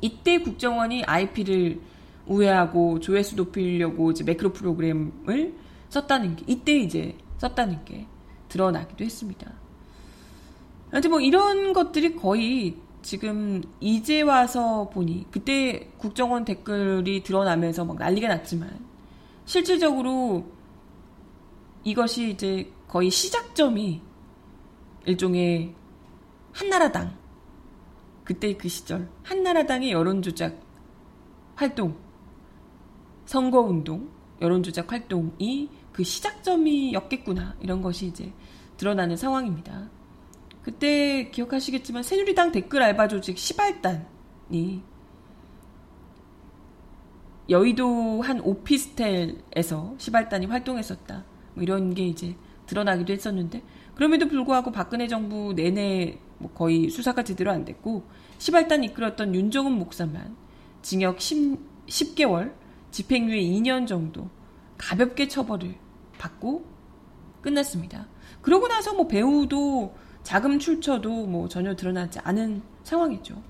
이때 0.00 0.38
국정원이 0.38 1.04
IP를 1.04 1.80
우회하고 2.26 3.00
조회수 3.00 3.36
높이려고 3.36 4.10
이제 4.10 4.24
매크로 4.24 4.52
프로그램을 4.52 5.54
썼다는 5.88 6.36
게 6.36 6.44
이때 6.48 6.76
이제 6.76 7.16
썼다는 7.38 7.84
게 7.84 8.06
드러나기도 8.48 9.04
했습니다. 9.04 9.52
아무튼 10.90 11.10
뭐 11.10 11.20
이런 11.20 11.72
것들이 11.72 12.16
거의 12.16 12.76
지금 13.02 13.62
이제 13.80 14.22
와서 14.22 14.88
보니 14.90 15.26
그때 15.30 15.90
국정원 15.98 16.44
댓글이 16.44 17.22
드러나면서 17.22 17.84
막 17.84 17.98
난리가 17.98 18.28
났지만 18.28 18.84
실질적으로 19.44 20.46
이것이 21.84 22.30
이제 22.30 22.72
거의 22.88 23.10
시작점이 23.10 24.00
일종의 25.04 25.74
한나라당 26.52 27.23
그때 28.24 28.56
그 28.56 28.68
시절 28.68 29.08
한나라당의 29.22 29.92
여론조작 29.92 30.58
활동 31.54 31.96
선거운동 33.26 34.10
여론조작 34.40 34.90
활동이 34.90 35.68
그 35.92 36.02
시작점이었겠구나 36.02 37.56
이런 37.60 37.80
것이 37.82 38.06
이제 38.06 38.32
드러나는 38.76 39.16
상황입니다. 39.16 39.90
그때 40.62 41.30
기억하시겠지만 41.30 42.02
새누리당 42.02 42.50
댓글 42.50 42.82
알바 42.82 43.08
조직 43.08 43.38
시발단이 43.38 44.82
여의도 47.50 48.22
한 48.22 48.40
오피스텔에서 48.40 49.94
시발단이 49.98 50.46
활동했었다. 50.46 51.24
뭐 51.54 51.62
이런 51.62 51.94
게 51.94 52.06
이제 52.06 52.34
드러나기도 52.66 53.12
했었는데 53.12 53.62
그럼에도 53.94 54.26
불구하고 54.26 54.72
박근혜 54.72 55.06
정부 55.06 55.52
내내 55.54 56.18
뭐 56.38 56.50
거의 56.52 56.88
수사가 56.90 57.22
제대로 57.22 57.50
안 57.50 57.64
됐고 57.64 58.04
시발단 58.38 58.84
이끌었던 58.84 59.34
윤정은 59.34 59.72
목사만 59.72 60.36
징역 60.82 61.20
10, 61.20 61.58
10 61.86 62.14
개월 62.14 62.54
집행유예 62.90 63.40
2년 63.40 63.86
정도 63.86 64.28
가볍게 64.76 65.28
처벌을 65.28 65.74
받고 66.18 66.64
끝났습니다. 67.40 68.06
그러고 68.40 68.68
나서 68.68 68.94
뭐 68.94 69.06
배우도 69.06 69.94
자금 70.22 70.58
출처도 70.58 71.26
뭐 71.26 71.48
전혀 71.48 71.74
드러나지 71.74 72.18
않은 72.20 72.62
상황이죠. 72.82 73.42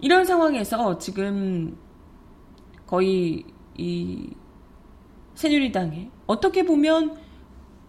이런 0.00 0.24
상황에서 0.24 0.98
지금 0.98 1.76
거의 2.86 3.44
이 3.76 4.30
새누리당에 5.34 6.10
어떻게 6.26 6.64
보면 6.64 7.16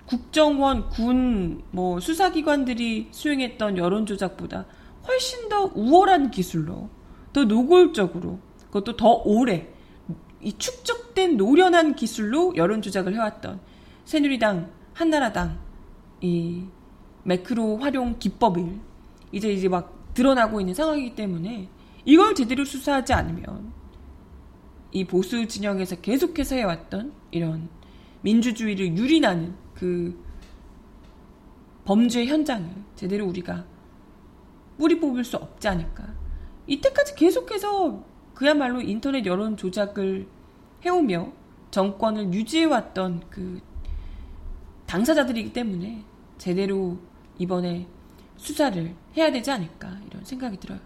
국정원, 0.08 0.90
군, 0.90 1.62
뭐 1.72 2.00
수사기관들이 2.00 3.10
수행했던 3.12 3.78
여론조작보다 3.78 4.66
훨씬 5.06 5.50
더 5.50 5.70
우월한 5.76 6.32
기술로 6.32 6.90
더 7.34 7.44
노골적으로 7.44 8.40
그것도 8.68 8.96
더 8.96 9.22
오래 9.26 9.68
이 10.42 10.54
축적된 10.54 11.36
노련한 11.36 11.96
기술로 11.96 12.56
여론조작을 12.56 13.14
해왔던 13.14 13.60
새누리당, 14.06 14.72
한나라당 14.94 15.60
이 16.22 16.64
매크로 17.24 17.78
활용 17.78 18.18
기법을 18.18 18.80
이제 19.34 19.52
이제 19.52 19.68
막 19.68 20.14
드러나고 20.14 20.62
있는 20.62 20.74
상황이기 20.74 21.16
때문에 21.16 21.68
이걸 22.06 22.34
제대로 22.34 22.64
수사하지 22.64 23.12
않으면 23.12 23.74
이 24.94 25.04
보수 25.06 25.46
진영에서 25.46 25.98
계속해서 25.98 26.56
해왔던 26.56 27.12
이런 27.32 27.68
민주주의를 28.22 28.98
유린하는 28.98 29.67
그 29.77 30.17
범죄 31.85 32.25
현장을 32.25 32.70
제대로 32.96 33.27
우리가 33.27 33.66
뿌리 34.77 35.00
뽑을 35.00 35.24
수 35.24 35.37
없지 35.37 35.68
않을까. 35.68 36.13
이때까지 36.68 37.16
계속해서 37.16 38.03
그야말로 38.33 38.81
인터넷 38.81 39.25
여론 39.25 39.55
조작을 39.55 40.27
해오며 40.85 41.31
정권을 41.72 42.33
유지해왔던 42.33 43.24
그 43.29 43.59
당사자들이기 44.85 45.53
때문에 45.53 46.03
제대로 46.37 46.98
이번에 47.37 47.87
수사를 48.35 48.96
해야 49.16 49.31
되지 49.31 49.50
않을까 49.51 50.00
이런 50.07 50.24
생각이 50.24 50.57
들어요. 50.57 50.79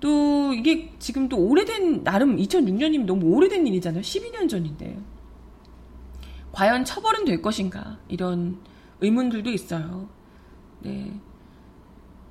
또 0.00 0.52
이게 0.52 0.92
지금 0.98 1.28
또 1.28 1.38
오래된 1.38 2.04
나름 2.04 2.36
2006년이면 2.36 3.04
너무 3.04 3.34
오래된 3.34 3.66
일이잖아요. 3.66 4.02
12년 4.02 4.48
전인데 4.48 4.98
과연 6.52 6.84
처벌은 6.84 7.24
될 7.24 7.42
것인가 7.42 7.98
이런 8.08 8.58
의문들도 9.00 9.50
있어요. 9.50 10.08
네. 10.80 11.12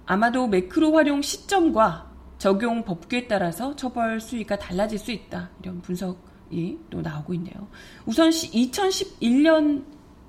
아마도 0.05 0.47
매크로 0.47 0.93
활용 0.93 1.21
시점과 1.21 2.11
적용 2.37 2.83
법규에 2.83 3.27
따라서 3.27 3.75
처벌 3.75 4.19
수위가 4.19 4.57
달라질 4.57 4.97
수 4.97 5.11
있다. 5.11 5.49
이런 5.61 5.81
분석이 5.81 6.79
또 6.89 7.01
나오고 7.01 7.33
있네요. 7.35 7.67
우선 8.05 8.29
2011년 8.29 9.83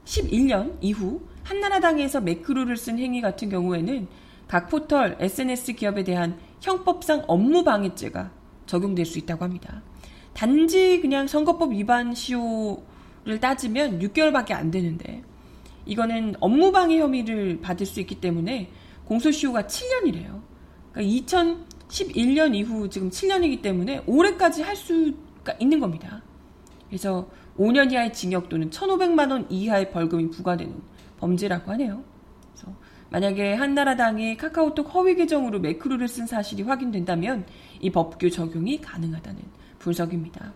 11년 0.05 0.76
이후 0.81 1.20
한나라당에서 1.44 2.20
매크로를 2.20 2.76
쓴 2.76 2.98
행위 2.98 3.20
같은 3.20 3.48
경우에는 3.48 4.09
각 4.46 4.68
포털 4.68 5.16
SNS 5.18 5.74
기업에 5.74 6.05
대한 6.05 6.38
형법상 6.61 7.24
업무 7.26 7.64
방해죄가 7.64 8.31
적용될 8.66 9.07
수 9.07 9.18
있다고 9.18 9.44
합니다. 9.44 9.83
단지 10.35 11.00
그냥 11.00 11.26
선거법 11.26 11.72
위반 11.72 12.14
시효 12.14 12.83
를 13.24 13.38
따지면 13.38 14.00
6개월밖에 14.00 14.52
안 14.52 14.72
되는데 14.72 15.22
이거는 15.87 16.35
업무방해 16.40 16.98
혐의를 16.98 17.61
받을 17.61 17.87
수 17.87 18.00
있기 18.00 18.16
때문에 18.16 18.70
공소시효가 19.04 19.62
7년이래요. 19.62 20.42
그러니까 20.92 21.35
2011년 21.88 22.54
이후 22.54 22.88
지금 22.88 23.11
7년이기 23.11 23.62
때문에 23.62 24.02
올해까지 24.06 24.62
할 24.62 24.74
수가 24.74 25.54
있는 25.61 25.78
겁니다. 25.78 26.20
그래서 26.88 27.28
5년 27.58 27.92
이하의 27.92 28.12
징역 28.12 28.48
또는 28.48 28.70
1,500만 28.70 29.30
원 29.30 29.46
이하의 29.48 29.92
벌금이 29.92 30.30
부과되는 30.30 30.74
범죄라고 31.18 31.70
하네요. 31.72 32.02
그래서 32.52 32.74
만약에 33.11 33.54
한나라당이 33.54 34.37
카카오톡 34.37 34.92
허위 34.94 35.14
계정으로 35.14 35.61
매크로를 35.61 36.08
쓴 36.08 36.26
사실이 36.26 36.64
확인된다면 36.64 37.46
이 37.80 37.90
법규 37.90 38.30
적용이 38.30 38.80
가능하다는 38.80 39.42
분석입니다. 39.78 40.52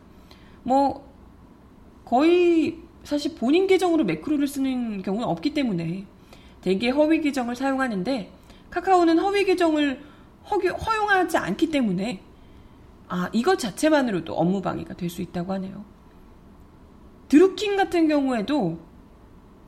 뭐 0.62 1.05
거의 2.06 2.78
사실 3.04 3.34
본인 3.34 3.66
계정으로 3.66 4.04
매크로를 4.04 4.48
쓰는 4.48 5.02
경우는 5.02 5.26
없기 5.28 5.52
때문에 5.52 6.06
대개 6.62 6.88
허위 6.88 7.20
계정을 7.20 7.54
사용하는데 7.54 8.32
카카오는 8.70 9.18
허위 9.18 9.44
계정을 9.44 10.00
허용하지 10.48 11.36
않기 11.36 11.70
때문에 11.70 12.22
아 13.08 13.28
이것 13.32 13.58
자체만으로도 13.58 14.34
업무 14.34 14.62
방해가 14.62 14.94
될 14.94 15.10
수 15.10 15.20
있다고 15.22 15.52
하네요. 15.54 15.84
드루킹 17.28 17.76
같은 17.76 18.08
경우에도 18.08 18.78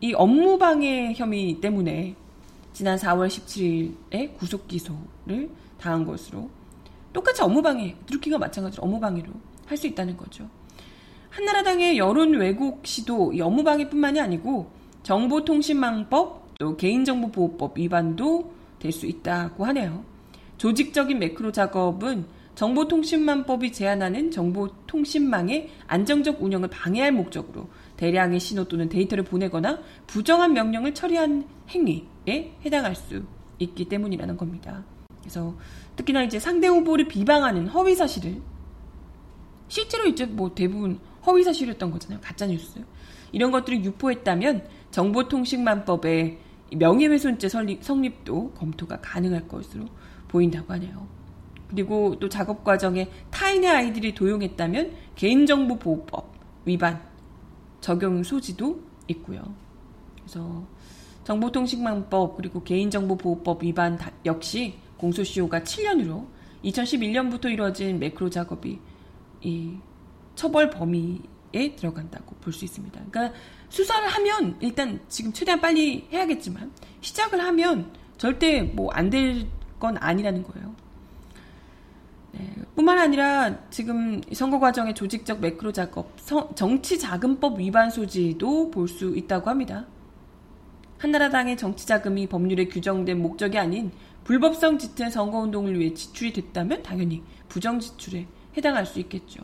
이 0.00 0.14
업무 0.14 0.58
방해 0.58 1.12
혐의 1.16 1.60
때문에 1.60 2.14
지난 2.72 2.96
4월 2.96 3.26
17일에 3.26 4.36
구속 4.36 4.68
기소를 4.68 5.50
당한 5.80 6.04
것으로 6.04 6.48
똑같이 7.12 7.42
업무 7.42 7.62
방해, 7.62 7.96
드루킹과 8.06 8.38
마찬가지로 8.38 8.84
업무 8.84 9.00
방해로 9.00 9.32
할 9.66 9.76
수 9.76 9.86
있다는 9.88 10.16
거죠. 10.16 10.48
한나라당의 11.30 11.98
여론 11.98 12.34
왜곡 12.34 12.86
시도 12.86 13.32
이 13.32 13.40
업무방해뿐만이 13.40 14.20
아니고 14.20 14.70
정보통신망법 15.02 16.54
또 16.58 16.76
개인정보보호법 16.76 17.78
위반도 17.78 18.52
될 18.78 18.92
수 18.92 19.06
있다고 19.06 19.64
하네요. 19.66 20.04
조직적인 20.56 21.18
매크로 21.18 21.52
작업은 21.52 22.26
정보통신망법이 22.54 23.72
제한하는 23.72 24.30
정보통신망의 24.32 25.70
안정적 25.86 26.42
운영을 26.42 26.68
방해할 26.68 27.12
목적으로 27.12 27.68
대량의 27.96 28.40
신호 28.40 28.64
또는 28.64 28.88
데이터를 28.88 29.22
보내거나 29.24 29.78
부정한 30.08 30.52
명령을 30.54 30.94
처리한 30.94 31.44
행위에 31.70 32.52
해당할 32.64 32.96
수 32.96 33.22
있기 33.60 33.88
때문이라는 33.88 34.36
겁니다. 34.36 34.84
그래서 35.20 35.54
특히나 35.94 36.22
이제 36.24 36.40
상대 36.40 36.66
후보를 36.66 37.06
비방하는 37.06 37.68
허위 37.68 37.94
사실을 37.94 38.40
실제로 39.68 40.06
이제 40.06 40.26
뭐 40.26 40.52
대부분 40.54 40.98
허위 41.28 41.44
사실이었던 41.44 41.90
거잖아요. 41.90 42.20
가짜 42.22 42.46
뉴스. 42.46 42.82
이런 43.32 43.50
것들을 43.50 43.84
유포했다면 43.84 44.66
정보통신망법의 44.90 46.38
명예훼손죄 46.76 47.48
성립 47.48 48.24
도 48.24 48.50
검토가 48.52 48.98
가능할 49.02 49.46
것으로 49.46 49.84
보인다고 50.28 50.72
하네요. 50.72 51.06
그리고 51.68 52.18
또 52.18 52.30
작업 52.30 52.64
과정에 52.64 53.10
타인의 53.30 53.68
아이들이 53.68 54.14
도용했다면 54.14 54.92
개인정보보호법 55.16 56.32
위반 56.64 57.02
적용 57.82 58.22
소지도 58.22 58.80
있고요. 59.08 59.42
그래서 60.16 60.66
정보통신망법 61.24 62.38
그리고 62.38 62.62
개인정보보호법 62.62 63.62
위반 63.62 63.98
역시 64.24 64.78
공소시효가 64.96 65.60
7년으로 65.60 66.26
2011년부터 66.64 67.50
이루어진 67.50 67.98
매크로 67.98 68.30
작업이 68.30 68.78
이 69.42 69.76
처벌 70.38 70.70
범위에 70.70 71.74
들어간다고 71.76 72.36
볼 72.36 72.52
수 72.52 72.64
있습니다. 72.64 73.00
그러니까 73.10 73.36
수사를 73.68 74.06
하면 74.08 74.56
일단 74.60 75.00
지금 75.08 75.32
최대한 75.32 75.60
빨리 75.60 76.06
해야겠지만 76.12 76.70
시작을 77.00 77.40
하면 77.44 77.92
절대 78.16 78.62
뭐 78.62 78.90
안 78.94 79.10
될 79.10 79.46
건 79.78 79.96
아니라는 79.98 80.42
거예요. 80.42 80.74
네, 82.32 82.52
뿐만 82.74 82.98
아니라 82.98 83.68
지금 83.70 84.20
선거 84.32 84.58
과정의 84.58 84.94
조직적 84.94 85.40
매크로 85.40 85.72
작업, 85.72 86.16
정치자금법 86.56 87.58
위반 87.60 87.90
소지도 87.90 88.70
볼 88.70 88.88
수 88.88 89.16
있다고 89.16 89.50
합니다. 89.50 89.86
한나라당의 90.98 91.56
정치자금이 91.56 92.26
법률에 92.26 92.66
규정된 92.66 93.22
목적이 93.22 93.58
아닌 93.58 93.92
불법성 94.24 94.78
짙은 94.78 95.10
선거운동을 95.10 95.78
위해 95.78 95.94
지출이 95.94 96.32
됐다면 96.32 96.82
당연히 96.82 97.22
부정지출에 97.48 98.26
해당할 98.56 98.84
수 98.84 98.98
있겠죠. 98.98 99.40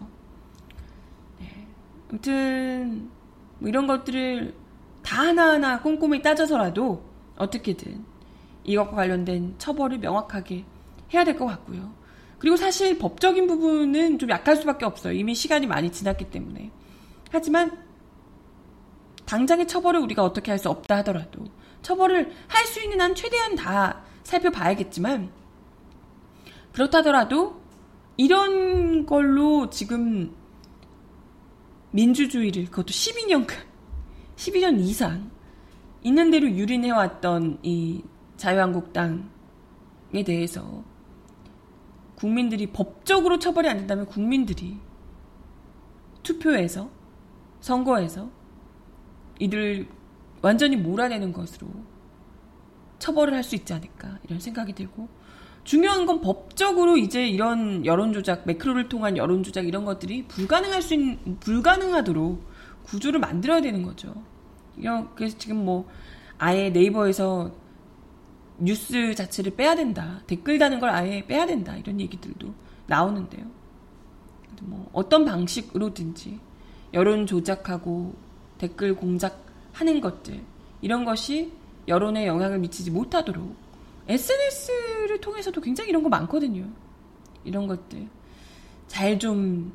네. 2.08 2.10
아무튼 2.10 3.10
뭐 3.58 3.68
이런 3.68 3.86
것들을 3.86 4.54
다 5.02 5.22
하나하나 5.26 5.80
꼼꼼히 5.80 6.22
따져서라도 6.22 7.04
어떻게든 7.36 8.04
이것과 8.64 8.96
관련된 8.96 9.54
처벌을 9.58 9.98
명확하게 9.98 10.64
해야 11.12 11.24
될 11.24 11.36
것 11.36 11.46
같고요. 11.46 11.92
그리고 12.38 12.56
사실 12.56 12.98
법적인 12.98 13.46
부분은 13.46 14.18
좀 14.18 14.30
약할 14.30 14.56
수밖에 14.56 14.84
없어요. 14.84 15.12
이미 15.14 15.34
시간이 15.34 15.66
많이 15.66 15.90
지났기 15.90 16.30
때문에. 16.30 16.70
하지만 17.30 17.78
당장의 19.26 19.66
처벌을 19.66 20.00
우리가 20.00 20.22
어떻게 20.22 20.50
할 20.50 20.58
수 20.58 20.68
없다 20.70 20.96
하더라도 20.98 21.44
처벌을 21.82 22.32
할 22.48 22.66
수 22.66 22.82
있는 22.82 23.00
한 23.00 23.14
최대한 23.14 23.54
다 23.56 24.02
살펴봐야겠지만 24.24 25.30
그렇다더라도 26.72 27.60
이런 28.16 29.06
걸로 29.06 29.70
지금 29.70 30.34
민주주의를 31.94 32.64
그것도 32.66 32.86
12년간 32.86 33.54
12년 34.36 34.80
이상 34.80 35.30
있는 36.02 36.30
대로 36.30 36.50
유린해왔던 36.50 37.60
이 37.62 38.02
자유한국당에 38.36 39.22
대해서 40.26 40.82
국민들이 42.16 42.66
법적으로 42.66 43.38
처벌이 43.38 43.68
안 43.68 43.78
된다면 43.78 44.06
국민들이 44.06 44.76
투표에서 46.22 46.90
선거에서 47.60 48.28
이들 49.38 49.86
완전히 50.42 50.76
몰아내는 50.76 51.32
것으로 51.32 51.68
처벌을 52.98 53.34
할 53.34 53.42
수 53.44 53.54
있지 53.54 53.72
않을까 53.72 54.18
이런 54.24 54.40
생각이 54.40 54.72
들고 54.72 55.08
중요한 55.64 56.06
건 56.06 56.20
법적으로 56.20 56.96
이제 56.96 57.26
이런 57.26 57.84
여론조작 57.84 58.42
매크로를 58.46 58.88
통한 58.88 59.16
여론조작 59.16 59.66
이런 59.66 59.84
것들이 59.84 60.26
불가능할 60.28 60.82
수 60.82 60.94
있는 60.94 61.38
불가능하도록 61.40 62.54
구조를 62.84 63.18
만들어야 63.18 63.62
되는 63.62 63.82
거죠. 63.82 64.14
그래서 65.14 65.38
지금 65.38 65.64
뭐 65.64 65.88
아예 66.36 66.68
네이버에서 66.68 67.50
뉴스 68.58 69.14
자체를 69.14 69.56
빼야 69.56 69.74
된다. 69.74 70.20
댓글 70.26 70.58
다는 70.58 70.80
걸 70.80 70.90
아예 70.90 71.24
빼야 71.26 71.46
된다. 71.46 71.76
이런 71.76 71.98
얘기들도 72.00 72.52
나오는데요. 72.86 73.46
뭐 74.62 74.88
어떤 74.92 75.24
방식으로든지 75.24 76.38
여론 76.92 77.26
조작하고 77.26 78.14
댓글 78.58 78.94
공작하는 78.94 80.00
것들 80.00 80.42
이런 80.82 81.04
것이 81.04 81.52
여론에 81.88 82.26
영향을 82.26 82.58
미치지 82.58 82.90
못하도록 82.90 83.63
SNS를 84.08 85.20
통해서도 85.20 85.60
굉장히 85.60 85.90
이런 85.90 86.02
거 86.02 86.08
많거든요. 86.08 86.66
이런 87.44 87.66
것들 87.66 88.08
잘 88.88 89.18
좀 89.18 89.72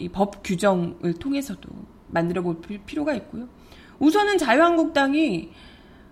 이 0.00 0.08
법 0.08 0.42
규정을 0.42 1.14
통해서도 1.20 1.68
만들어 2.08 2.42
볼 2.42 2.56
필요가 2.84 3.14
있고요. 3.14 3.48
우선은 4.00 4.38
자유한국당이 4.38 5.50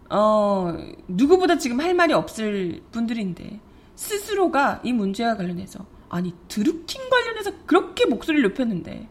어, 0.08 0.72
누구보다 1.08 1.58
지금 1.58 1.80
할 1.80 1.92
말이 1.94 2.12
없을 2.12 2.80
분들인데 2.92 3.58
스스로가 3.96 4.80
이 4.84 4.92
문제와 4.92 5.36
관련해서 5.36 5.84
아니 6.08 6.32
드루킹 6.48 7.08
관련해서 7.10 7.52
그렇게 7.66 8.06
목소리를 8.06 8.48
높였는데 8.50 9.08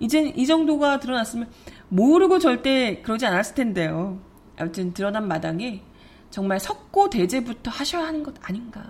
이제 0.00 0.32
이 0.34 0.46
정도가 0.46 0.98
드러났으면 1.00 1.50
모르고 1.90 2.38
절대 2.38 3.02
그러지 3.02 3.26
않았을 3.26 3.54
텐데요. 3.54 4.18
아무튼 4.56 4.94
드러난 4.94 5.28
마당에 5.28 5.82
정말 6.30 6.60
석고 6.60 7.10
대제부터 7.10 7.70
하셔야 7.70 8.06
하는 8.06 8.22
것 8.22 8.34
아닌가. 8.42 8.84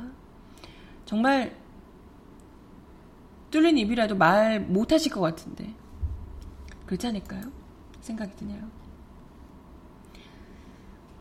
정말 1.05 1.57
뚫린 3.51 3.79
입이라도 3.79 4.16
말 4.16 4.61
못하실 4.61 5.12
것 5.12 5.20
같은데 5.20 5.72
그렇지 6.87 7.07
않을까요? 7.07 7.42
생각이 8.01 8.35
드네요. 8.37 8.68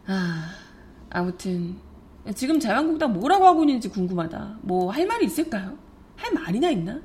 아, 0.08 0.52
아무튼 1.10 1.78
지금 2.36 2.60
자유한국당 2.60 3.14
뭐라고 3.14 3.46
하고 3.46 3.62
있는지 3.64 3.90
궁금하다. 3.90 4.60
뭐 4.62 4.92
할 4.92 5.06
말이 5.06 5.26
있을까요? 5.26 5.78
할 6.16 6.34
말이나 6.34 6.70
있나? 6.72 7.00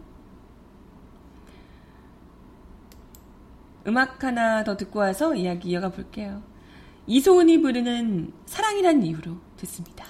음악 3.87 4.23
하나 4.25 4.63
더 4.65 4.77
듣고 4.77 4.99
와서 5.01 5.35
이야기 5.35 5.71
이어가 5.71 5.89
볼게요. 5.91 6.43
이소은이 7.11 7.61
부르는 7.61 8.33
사랑이란 8.47 9.03
이유로 9.03 9.37
듣습니다. 9.57 10.07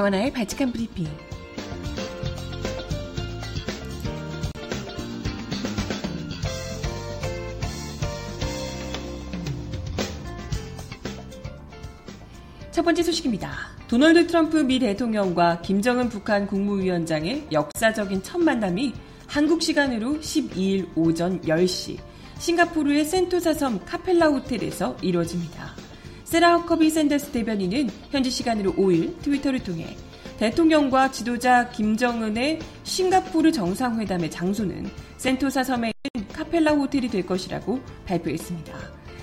정하나의 0.00 0.32
발칙한 0.32 0.72
브리핑. 0.72 1.06
첫 12.70 12.82
번째 12.82 13.02
소식입니다. 13.02 13.52
도널드 13.88 14.26
트럼프 14.26 14.56
미 14.56 14.78
대통령과 14.78 15.60
김정은 15.60 16.08
북한 16.08 16.46
국무위원장의 16.46 17.48
역사적인 17.52 18.22
첫 18.22 18.38
만남이 18.38 18.94
한국 19.26 19.60
시간으로 19.60 20.14
12일 20.14 20.88
오전 20.96 21.42
10시 21.42 21.98
싱가포르의 22.38 23.04
센토사 23.04 23.52
섬 23.52 23.84
카펠라 23.84 24.28
호텔에서 24.28 24.96
이루어집니다. 25.02 25.69
세라 26.30 26.58
허커비 26.58 26.90
샌더스 26.90 27.32
대변인은 27.32 27.90
현지 28.12 28.30
시간으로 28.30 28.74
5일 28.74 29.20
트위터를 29.20 29.64
통해 29.64 29.96
대통령과 30.38 31.10
지도자 31.10 31.68
김정은의 31.70 32.60
싱가포르 32.84 33.50
정상회담의 33.50 34.30
장소는 34.30 34.88
센토사 35.16 35.64
섬에 35.64 35.92
있는 36.14 36.28
카펠라 36.28 36.74
호텔이 36.74 37.08
될 37.08 37.26
것이라고 37.26 37.80
발표했습니다. 38.06 38.72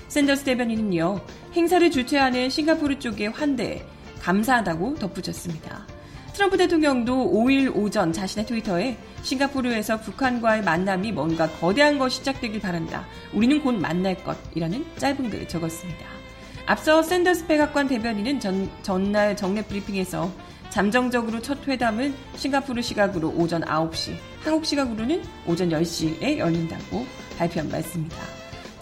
샌더스 0.08 0.44
대변인은요, 0.44 1.22
행사를 1.54 1.90
주최하는 1.90 2.50
싱가포르 2.50 2.98
쪽에 2.98 3.28
환대에 3.28 3.82
감사하다고 4.20 4.96
덧붙였습니다. 4.96 5.86
트럼프 6.34 6.58
대통령도 6.58 7.32
5일 7.32 7.74
오전 7.74 8.12
자신의 8.12 8.44
트위터에 8.44 8.98
싱가포르에서 9.22 10.02
북한과의 10.02 10.62
만남이 10.62 11.12
뭔가 11.12 11.48
거대한 11.52 11.98
것 11.98 12.10
시작되길 12.10 12.60
바란다. 12.60 13.06
우리는 13.32 13.62
곧 13.62 13.76
만날 13.76 14.14
것이라는 14.22 14.84
짧은 14.98 15.30
글을 15.30 15.48
적었습니다. 15.48 16.17
앞서 16.68 17.02
샌더스 17.02 17.46
백악관 17.46 17.88
대변인은 17.88 18.40
전, 18.40 18.68
전날 18.82 19.34
정례 19.34 19.62
브리핑에서 19.62 20.30
잠정적으로 20.68 21.40
첫 21.40 21.66
회담은 21.66 22.14
싱가포르 22.36 22.82
시각으로 22.82 23.30
오전 23.30 23.62
9시, 23.62 24.12
한국 24.42 24.66
시각으로는 24.66 25.22
오전 25.46 25.70
10시에 25.70 26.36
열린다고 26.36 27.06
발표한 27.38 27.70
바 27.70 27.78
있습니다. 27.78 28.14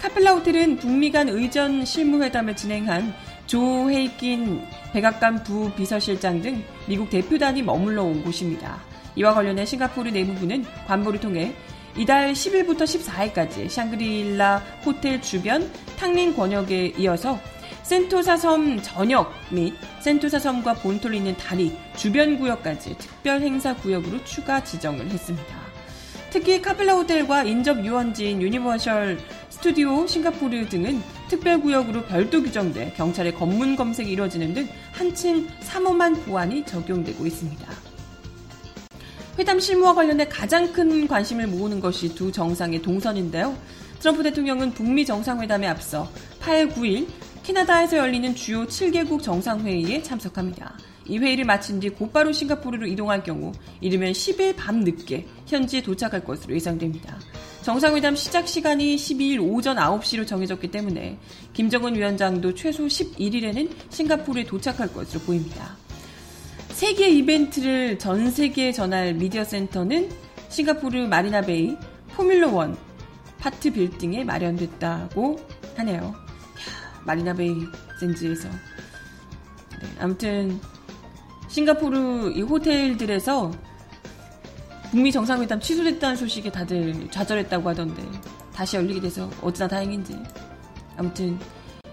카펠라 0.01 0.33
호텔은 0.33 0.79
북미 0.79 1.13
간 1.13 1.29
의전 1.29 1.85
실무회담을 1.85 2.57
진행한 2.57 3.15
조 3.47 3.89
헤이킨 3.89 4.65
백악관 4.93 5.45
부 5.45 5.71
비서실장 5.77 6.43
등 6.43 6.65
미국 6.89 7.09
대표단이 7.09 7.63
머물러 7.63 8.03
온 8.03 8.25
곳입니다. 8.25 8.81
이와 9.15 9.33
관련해 9.33 9.65
싱가포르 9.65 10.11
내무부는 10.11 10.65
관보를 10.89 11.21
통해 11.21 11.55
이달 11.97 12.33
10일부터 12.33 12.83
14일까지 12.83 13.69
샹그릴라 13.69 14.59
호텔 14.85 15.23
주변 15.23 15.71
탕린 15.97 16.35
권역에 16.35 16.95
이어서 16.99 17.39
센토사 17.83 18.37
섬 18.37 18.81
전역 18.83 19.33
및 19.51 19.75
센토사 20.01 20.39
섬과 20.39 20.75
본토를 20.75 21.17
잇는 21.17 21.37
다리 21.37 21.77
주변 21.97 22.39
구역까지 22.39 22.97
특별 22.99 23.41
행사 23.41 23.75
구역으로 23.77 24.25
추가 24.25 24.63
지정을 24.63 25.09
했습니다. 25.09 25.67
특히 26.31 26.61
카펠라 26.61 26.95
호텔과 26.95 27.45
인접 27.45 27.85
유원지인 27.85 28.43
유니버셜 28.43 29.19
스튜디오 29.49 30.07
싱가포르 30.07 30.69
등은 30.69 31.03
특별 31.29 31.61
구역으로 31.61 32.05
별도 32.05 32.43
규정돼 32.43 32.93
경찰의 32.97 33.35
검문 33.35 33.75
검색이 33.77 34.11
이루어지는 34.11 34.53
등 34.53 34.69
한층 34.93 35.49
삼엄한 35.61 36.25
보안이 36.25 36.67
적용되고 36.67 37.27
있습니다. 37.27 37.67
회담 39.39 39.61
실무와 39.61 39.95
관련해 39.95 40.29
가장 40.29 40.73
큰 40.73 41.07
관심을 41.07 41.47
모으는 41.47 41.81
것이 41.81 42.15
두 42.15 42.33
정상의 42.33 42.83
동선인데요. 42.83 43.57
트럼프 44.01 44.23
대통령은 44.23 44.73
북미 44.73 45.05
정상회담에 45.05 45.67
앞서 45.67 46.11
8, 46.41 46.69
9일 46.69 47.07
캐나다에서 47.47 47.99
열리는 47.99 48.35
주요 48.35 48.67
7개국 48.67 49.23
정상회의에 49.23 50.03
참석합니다. 50.03 50.77
이 51.05 51.17
회의를 51.17 51.45
마친 51.45 51.79
뒤 51.79 51.89
곧바로 51.89 52.33
싱가포르로 52.33 52.89
이동할 52.89 53.23
경우 53.23 53.53
이르면 53.81 54.11
10일 54.15 54.57
밤 54.57 54.81
늦게 54.81 55.29
현지에 55.47 55.81
도착할 55.81 56.25
것으로 56.25 56.57
예상됩니다. 56.57 57.21
정상회담 57.63 58.17
시작 58.17 58.49
시간이 58.49 58.97
12일 58.97 59.49
오전 59.49 59.77
9시로 59.77 60.27
정해졌기 60.27 60.73
때문에 60.73 61.21
김정은 61.53 61.95
위원장도 61.95 62.57
최소 62.57 62.87
11일에는 62.87 63.71
싱가포르에 63.91 64.43
도착할 64.43 64.93
것으로 64.93 65.21
보입니다. 65.21 65.77
세계 66.71 67.09
이벤트를 67.11 67.97
전 68.01 68.29
세계에 68.29 68.73
전할 68.73 69.15
미디어 69.15 69.45
센터는 69.45 70.11
싱가포르 70.49 71.07
마리나베이 71.07 71.77
포뮬러 72.09 72.51
원 72.51 72.77
파트 73.39 73.73
빌딩에 73.73 74.25
마련됐다고 74.25 75.39
하네요. 75.77 76.26
야, 77.07 77.13
마리나베이 77.15 77.67
샌즈에서. 78.01 78.49
네, 78.49 79.89
아무튼 80.01 80.61
싱가포르 81.49 82.33
이 82.35 82.43
호텔들에서 82.43 83.53
북미 84.91 85.13
정상회담 85.13 85.61
취소됐다는 85.61 86.17
소식에 86.17 86.51
다들 86.51 87.11
좌절했다고 87.11 87.69
하던데 87.69 88.03
다시 88.55 88.77
열리게 88.77 89.01
돼서 89.01 89.31
어찌나 89.43 89.69
다행인지 89.69 90.17
아무튼 90.97 91.39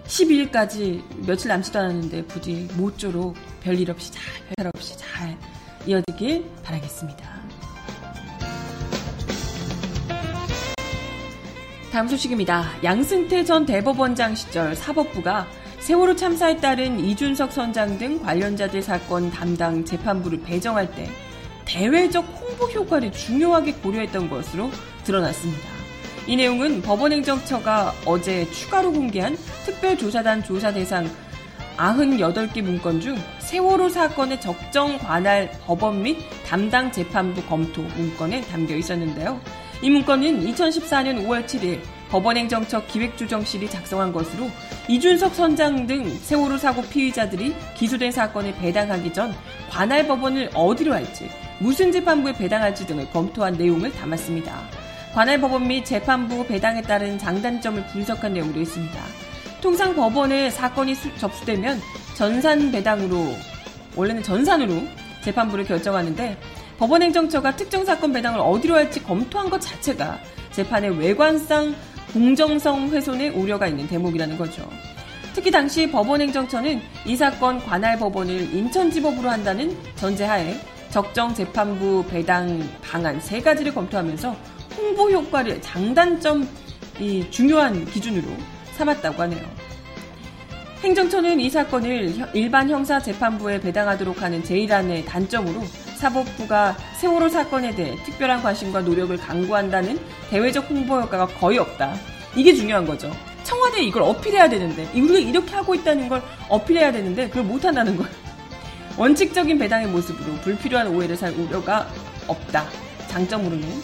12일까지 0.05 1.01
며칠 1.25 1.49
남지도 1.49 1.79
않았는데 1.79 2.25
부디 2.27 2.67
모쪼록 2.75 3.35
별일 3.61 3.89
없이 3.91 4.11
잘 4.11 4.23
별탈 4.47 4.71
없이 4.73 4.97
잘 4.97 5.37
이어지길 5.85 6.49
바라겠습니다. 6.63 7.32
다음 11.93 12.07
소식입니다. 12.07 12.65
양승태 12.83 13.43
전 13.43 13.67
대법원장 13.67 14.33
시절 14.33 14.75
사법부가 14.75 15.45
세월호 15.77 16.15
참사에 16.15 16.57
따른 16.57 16.99
이준석 16.99 17.51
선장 17.51 17.99
등 17.99 18.19
관련자들 18.19 18.81
사건 18.81 19.29
담당 19.29 19.85
재판부를 19.85 20.41
배정할 20.41 20.89
때 20.95 21.07
대외적 21.65 22.25
홍보 22.25 22.65
효과를 22.65 23.11
중요하게 23.11 23.73
고려했던 23.73 24.27
것으로 24.27 24.71
드러났습니다. 25.03 25.69
이 26.25 26.35
내용은 26.35 26.81
법원행정처가 26.81 27.93
어제 28.07 28.49
추가로 28.49 28.91
공개한 28.91 29.37
특별조사단 29.63 30.43
조사 30.45 30.73
대상 30.73 31.07
98개 31.77 32.63
문건 32.63 33.01
중 33.01 33.15
세월호 33.37 33.89
사건의 33.89 34.41
적정 34.41 34.97
관할 34.97 35.51
법원 35.63 36.01
및 36.01 36.17
담당 36.47 36.91
재판부 36.91 37.43
검토 37.43 37.83
문건에 37.83 38.41
담겨 38.41 38.75
있었는데요. 38.75 39.39
이 39.83 39.89
문건은 39.89 40.45
2014년 40.45 41.25
5월 41.25 41.45
7일 41.45 41.81
법원행정처 42.09 42.85
기획조정실이 42.85 43.69
작성한 43.69 44.13
것으로 44.13 44.49
이준석 44.87 45.35
선장 45.35 45.85
등 45.87 46.07
세월호 46.07 46.57
사고 46.57 46.81
피의자들이 46.83 47.53
기소된 47.75 48.13
사건을 48.13 48.55
배당하기 48.55 49.11
전 49.11 49.35
관할 49.69 50.07
법원을 50.07 50.51
어디로 50.53 50.93
할지, 50.93 51.29
무슨 51.59 51.91
재판부에 51.91 52.31
배당할지 52.31 52.87
등을 52.87 53.11
검토한 53.11 53.55
내용을 53.55 53.91
담았습니다. 53.91 54.57
관할 55.13 55.41
법원 55.41 55.67
및 55.67 55.83
재판부 55.83 56.47
배당에 56.47 56.81
따른 56.81 57.17
장단점을 57.17 57.85
분석한 57.87 58.31
내용도 58.31 58.61
있습니다. 58.61 58.97
통상 59.59 59.93
법원에 59.93 60.49
사건이 60.49 60.95
수, 60.95 61.13
접수되면 61.17 61.81
전산 62.15 62.71
배당으로 62.71 63.35
원래는 63.97 64.23
전산으로 64.23 64.81
재판부를 65.23 65.65
결정하는데 65.65 66.37
법원행정처가 66.77 67.55
특정 67.55 67.85
사건 67.85 68.13
배당을 68.13 68.39
어디로 68.39 68.75
할지 68.75 69.01
검토한 69.03 69.49
것 69.49 69.59
자체가 69.61 70.19
재판의 70.51 70.97
외관상 70.97 71.75
공정성 72.13 72.89
훼손의 72.89 73.29
우려가 73.29 73.67
있는 73.67 73.87
대목이라는 73.87 74.37
거죠. 74.37 74.67
특히 75.33 75.49
당시 75.49 75.89
법원행정처는 75.89 76.81
이 77.05 77.15
사건 77.15 77.59
관할 77.59 77.97
법원을 77.97 78.53
인천지법으로 78.53 79.29
한다는 79.29 79.75
전제하에 79.95 80.55
적정 80.91 81.33
재판부 81.33 82.05
배당 82.07 82.61
방안 82.83 83.19
세 83.19 83.41
가지를 83.41 83.73
검토하면서 83.73 84.35
홍보 84.77 85.09
효과를 85.09 85.59
장단점 85.61 86.47
이 86.99 87.25
중요한 87.31 87.83
기준으로 87.85 88.27
삼았다고 88.73 89.23
하네요. 89.23 89.41
행정처는 90.83 91.39
이 91.39 91.49
사건을 91.49 92.13
일반 92.33 92.69
형사 92.69 92.99
재판부에 92.99 93.59
배당하도록 93.61 94.21
하는 94.21 94.43
제1안의 94.43 95.05
단점으로 95.05 95.61
사법부가 96.03 96.75
세월호 96.97 97.29
사건에 97.29 97.73
대해 97.73 97.95
특별한 98.03 98.43
관심과 98.43 98.81
노력을 98.81 99.15
강구한다는 99.15 99.97
대외적 100.29 100.69
홍보 100.69 100.99
효과가 100.99 101.27
거의 101.27 101.57
없다. 101.59 101.95
이게 102.35 102.53
중요한 102.53 102.85
거죠. 102.85 103.09
청와대에 103.43 103.83
이걸 103.83 104.01
어필해야 104.03 104.49
되는데, 104.49 104.89
우리가 104.93 105.19
이렇게 105.19 105.55
하고 105.55 105.73
있다는 105.73 106.09
걸 106.09 106.21
어필해야 106.49 106.91
되는데, 106.91 107.29
그걸 107.29 107.45
못한다는 107.45 107.95
거예요. 107.95 108.11
원칙적인 108.97 109.57
배당의 109.57 109.87
모습으로 109.87 110.33
불필요한 110.41 110.87
오해를 110.87 111.15
살 111.15 111.31
우려가 111.33 111.87
없다. 112.27 112.65
장점으로는. 113.07 113.61
네. 113.61 113.75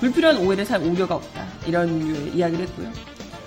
불필요한 0.00 0.38
오해를 0.38 0.64
살 0.64 0.80
우려가 0.80 1.16
없다. 1.16 1.44
이런 1.66 1.98
류의 1.98 2.34
이야기를 2.34 2.66
했고요. 2.68 2.90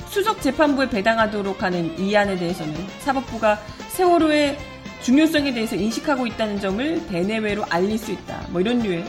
수석 0.09 0.41
재판부에 0.41 0.89
배당하도록 0.89 1.61
하는 1.61 1.97
이 1.99 2.15
안에 2.15 2.37
대해서는 2.37 2.75
사법부가 2.99 3.59
세월호의 3.89 4.74
중요성에 5.05 5.53
대해서 5.53 5.75
인식하고 5.75 6.25
있다는 6.25 6.59
점을 6.59 7.05
대내외로 7.05 7.63
알릴 7.69 7.95
수 7.95 8.11
있다. 8.11 8.47
뭐 8.49 8.59
이런 8.59 8.79
류의 8.79 9.05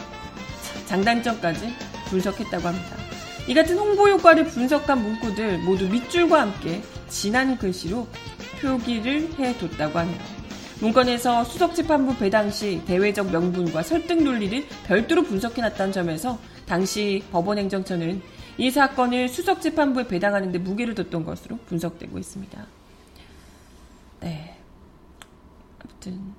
장단점까지 0.85 1.73
분석했다고 2.11 2.69
합니다. 2.69 2.97
이 3.49 3.55
같은 3.55 3.79
홍보 3.79 4.07
효과를 4.07 4.45
분석한 4.45 5.03
문구들 5.03 5.61
모두 5.61 5.89
밑줄과 5.89 6.43
함께 6.43 6.83
진한 7.09 7.57
글씨로 7.57 8.07
표기를 8.61 9.31
해뒀다고 9.39 9.99
하네요. 10.01 10.19
문건에서 10.83 11.45
수석재판부 11.45 12.19
배당 12.19 12.51
시 12.51 12.83
대외적 12.85 13.33
명분과 13.33 13.83
설득 13.83 14.23
논리를 14.23 14.67
별도로 14.85 15.23
분석해놨다는 15.23 15.95
점에서 15.95 16.39
당시 16.67 17.25
법원행정처는 17.33 18.21
이 18.59 18.71
사건을 18.71 19.31
수석재판부에 19.31 20.09
배당하는데 20.09 20.59
무게를 20.59 20.95
뒀던 20.95 21.25
것으로 21.25 21.57
분석되고 21.67 22.19
있습니다. 22.19 22.67
네. 24.21 24.56
아무튼 26.07 26.35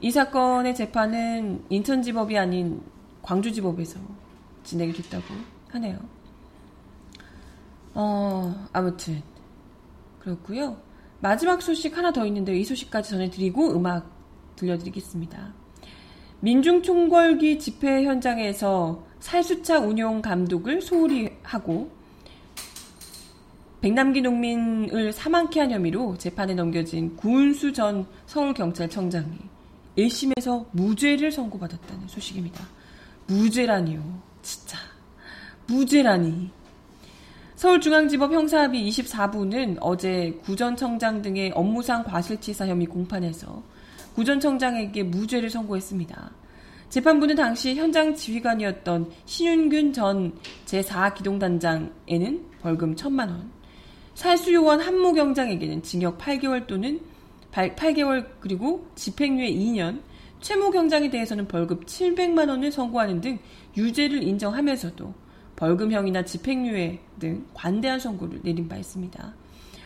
이 0.00 0.10
사건의 0.10 0.74
재판은 0.74 1.64
인천지법이 1.68 2.36
아닌 2.36 2.82
광주지법에서 3.22 4.00
진행이 4.64 4.92
됐다고 4.92 5.24
하네요. 5.70 5.98
어, 7.94 8.68
아무튼 8.72 9.22
그렇고요. 10.18 10.76
마지막 11.20 11.62
소식 11.62 11.96
하나 11.96 12.12
더 12.12 12.26
있는데 12.26 12.58
이 12.58 12.64
소식까지 12.64 13.10
전해드리고 13.10 13.76
음악 13.76 14.10
들려드리겠습니다. 14.56 15.54
민중총궐기 16.40 17.60
집회 17.60 18.04
현장에서 18.04 19.04
살수차 19.20 19.78
운용 19.78 20.20
감독을 20.20 20.82
소홀히 20.82 21.38
하고 21.44 21.92
백남기 23.82 24.22
농민을 24.22 25.12
사망케 25.12 25.58
한 25.58 25.72
혐의로 25.72 26.16
재판에 26.16 26.54
넘겨진 26.54 27.16
구은수 27.16 27.72
전 27.72 28.06
서울경찰청장이 28.26 29.36
1심에서 29.98 30.66
무죄를 30.70 31.32
선고받았다는 31.32 32.06
소식입니다. 32.06 32.64
무죄라니요. 33.26 34.22
진짜. 34.40 34.78
무죄라니. 35.66 36.50
서울중앙지법 37.56 38.32
형사합의 38.32 38.88
24부는 38.88 39.78
어제 39.80 40.38
구 40.44 40.54
전 40.54 40.76
청장 40.76 41.20
등의 41.20 41.50
업무상 41.52 42.04
과실치사 42.04 42.68
혐의 42.68 42.86
공판에서 42.86 43.62
구 44.14 44.24
전 44.24 44.38
청장에게 44.38 45.02
무죄를 45.02 45.50
선고했습니다. 45.50 46.30
재판부는 46.88 47.34
당시 47.34 47.74
현장 47.74 48.14
지휘관이었던 48.14 49.10
신윤균 49.24 49.92
전 49.92 50.38
제4기동단장에는 50.66 52.42
벌금 52.60 52.94
1천만 52.94 53.28
원, 53.28 53.50
살수요원 54.14 54.80
한모 54.80 55.14
경장에게는 55.14 55.82
징역 55.82 56.18
8개월 56.18 56.66
또는 56.66 57.00
8, 57.50 57.76
8개월 57.76 58.26
그리고 58.40 58.86
집행유예 58.94 59.50
2년, 59.50 60.00
최모 60.40 60.70
경장에 60.70 61.08
대해서는 61.10 61.46
벌금 61.46 61.80
700만 61.80 62.48
원을 62.48 62.72
선고하는 62.72 63.20
등 63.20 63.38
유죄를 63.76 64.22
인정하면서도 64.22 65.14
벌금형이나 65.56 66.24
집행유예 66.24 66.98
등 67.20 67.46
관대한 67.54 68.00
선고를 68.00 68.40
내린 68.42 68.68
바 68.68 68.76
있습니다. 68.76 69.34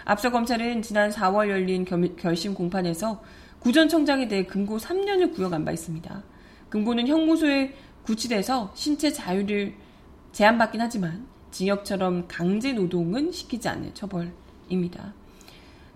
앞서 0.05 0.31
검찰은 0.31 0.83
지난 0.83 1.11
4월 1.11 1.49
열린 1.49 1.85
결심 2.17 2.55
공판에서 2.55 3.21
구전 3.59 3.89
청장에 3.89 4.29
대해 4.29 4.45
금고 4.45 4.79
3년을 4.79 5.35
구형한 5.35 5.65
바 5.65 5.73
있습니다. 5.73 6.23
금고는 6.69 7.09
형무소에 7.09 7.75
구치돼서 8.05 8.73
신체 8.75 9.13
자유를 9.13 9.75
제한받긴 10.33 10.81
하지만 10.81 11.27
징역처럼 11.57 12.27
강제 12.29 12.75
노동은 12.75 13.33
시키지 13.33 13.67
않는 13.69 13.95
처벌입니다. 13.95 15.15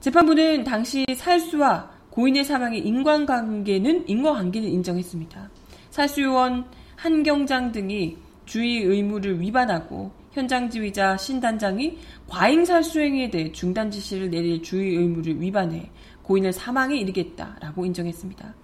재판부는 0.00 0.64
당시 0.64 1.04
살수와 1.14 1.90
고인의 2.08 2.44
사망의 2.44 2.80
인과관계는 2.80 4.08
인과관계는 4.08 4.68
인정했습니다. 4.68 5.50
살수요원 5.90 6.64
한경장 6.96 7.72
등이 7.72 8.16
주의 8.46 8.82
의무를 8.82 9.38
위반하고 9.38 10.10
현장 10.32 10.70
지휘자 10.70 11.18
신단장이 11.18 11.98
과잉 12.26 12.64
살수행위에 12.64 13.30
대해 13.30 13.52
중단 13.52 13.90
지시를 13.90 14.30
내릴 14.30 14.62
주의 14.62 14.96
의무를 14.96 15.40
위반해 15.42 15.90
고인을 16.22 16.52
사망에 16.54 16.96
이르겠다라고 16.96 17.84
인정했습니다. 17.84 18.54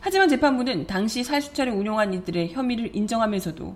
하지만 0.00 0.28
재판부는 0.28 0.86
당시 0.86 1.24
살수차를 1.24 1.72
운영한 1.72 2.14
이들의 2.14 2.52
혐의를 2.52 2.94
인정하면서도 2.94 3.74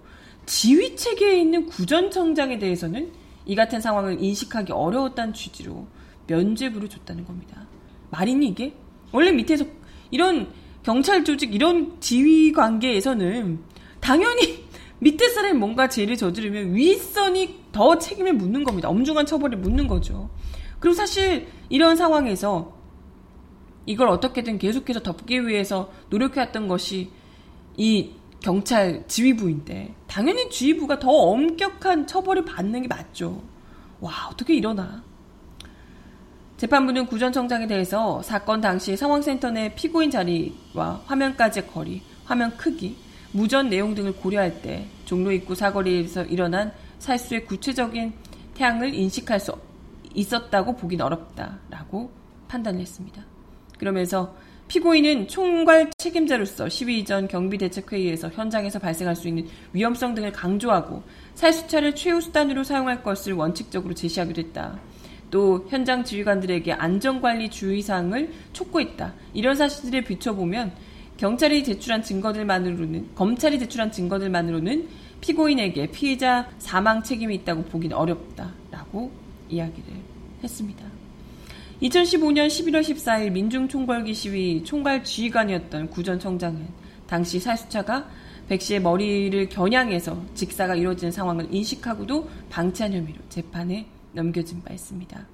지휘 0.48 0.96
체계에 0.96 1.40
있는 1.42 1.66
구전청장에 1.66 2.58
대해서는 2.58 3.12
이 3.44 3.54
같은 3.54 3.82
상황을 3.82 4.22
인식하기 4.22 4.72
어려웠다는 4.72 5.34
취지로 5.34 5.86
면죄부를 6.26 6.88
줬다는 6.88 7.26
겁니다. 7.26 7.66
말이니 8.10 8.48
이게? 8.48 8.74
원래 9.12 9.30
밑에서 9.30 9.66
이런 10.10 10.50
경찰 10.82 11.22
조직 11.22 11.54
이런 11.54 12.00
지휘 12.00 12.52
관계에서는 12.52 13.58
당연히 14.00 14.64
밑에 15.00 15.28
사람이 15.28 15.58
뭔가 15.58 15.86
죄를 15.86 16.16
저지르면 16.16 16.74
윗선이 16.74 17.64
더 17.70 17.98
책임을 17.98 18.32
묻는 18.32 18.64
겁니다. 18.64 18.88
엄중한 18.88 19.26
처벌을 19.26 19.58
묻는 19.58 19.86
거죠. 19.86 20.30
그리고 20.80 20.94
사실 20.94 21.46
이런 21.68 21.94
상황에서 21.94 22.74
이걸 23.84 24.08
어떻게든 24.08 24.58
계속해서 24.58 25.02
덮기 25.02 25.46
위해서 25.46 25.92
노력해왔던 26.08 26.68
것이 26.68 27.10
이 27.76 28.12
경찰 28.40 29.04
지휘부인데 29.08 29.94
당연히 30.06 30.48
지휘부가 30.48 30.98
더 30.98 31.10
엄격한 31.10 32.06
처벌을 32.06 32.44
받는 32.44 32.82
게 32.82 32.88
맞죠. 32.88 33.42
와 34.00 34.28
어떻게 34.30 34.54
이러나. 34.54 35.02
재판부는 36.56 37.06
구전 37.06 37.32
청장에 37.32 37.66
대해서 37.66 38.20
사건 38.22 38.60
당시 38.60 38.96
상황센터 38.96 39.50
내 39.50 39.74
피고인 39.74 40.10
자리와 40.10 41.02
화면까지의 41.06 41.68
거리, 41.68 42.02
화면 42.24 42.56
크기, 42.56 42.96
무전 43.32 43.68
내용 43.68 43.94
등을 43.94 44.16
고려할 44.16 44.62
때 44.62 44.88
종로 45.04 45.30
입구 45.30 45.54
사거리에서 45.54 46.24
일어난 46.24 46.72
살수의 46.98 47.44
구체적인 47.44 48.12
태양을 48.54 48.94
인식할 48.94 49.38
수 49.38 49.52
있었다고 50.14 50.76
보긴 50.76 51.00
어렵다라고 51.00 52.10
판단했습니다. 52.48 53.24
그러면서 53.78 54.34
피고인은 54.68 55.28
총괄 55.28 55.90
책임자로서 55.96 56.68
시위 56.68 57.00
이전 57.00 57.26
경비대책회의에서 57.26 58.28
현장에서 58.28 58.78
발생할 58.78 59.16
수 59.16 59.26
있는 59.28 59.46
위험성 59.72 60.14
등을 60.14 60.30
강조하고 60.30 61.02
살수차를 61.34 61.94
최후 61.94 62.20
수단으로 62.20 62.64
사용할 62.64 63.02
것을 63.02 63.32
원칙적으로 63.32 63.94
제시하기도 63.94 64.40
했다. 64.42 64.78
또 65.30 65.66
현장 65.68 66.04
지휘관들에게 66.04 66.72
안전관리 66.72 67.50
주의사항을 67.50 68.30
촉구했다. 68.52 69.14
이런 69.34 69.56
사실들에 69.56 70.02
비춰보면 70.02 70.72
경찰이 71.16 71.64
제출한 71.64 72.02
증거들만으로는 72.02 73.14
검찰이 73.14 73.58
제출한 73.58 73.90
증거들만으로는 73.90 74.88
피고인에게 75.20 75.88
피해자 75.88 76.48
사망 76.58 77.02
책임이 77.02 77.34
있다고 77.36 77.64
보기는 77.64 77.96
어렵다라고 77.96 79.10
이야기를 79.48 79.92
했습니다. 80.44 80.97
2015년 81.82 82.48
11월 82.48 82.80
14일 82.80 83.30
민중총궐기 83.30 84.12
시위 84.12 84.64
총괄 84.64 85.04
지휘관이었던 85.04 85.90
구전 85.90 86.18
청장은 86.18 86.66
당시 87.06 87.38
살수차가 87.38 88.08
백 88.48 88.60
씨의 88.60 88.80
머리를 88.80 89.48
겨냥해서 89.48 90.20
직사가 90.34 90.74
이루어진 90.74 91.10
상황을 91.10 91.46
인식하고도 91.54 92.28
방치한 92.50 92.92
혐의로 92.92 93.20
재판에 93.28 93.86
넘겨진 94.12 94.62
바 94.62 94.72
있습니다. 94.72 95.26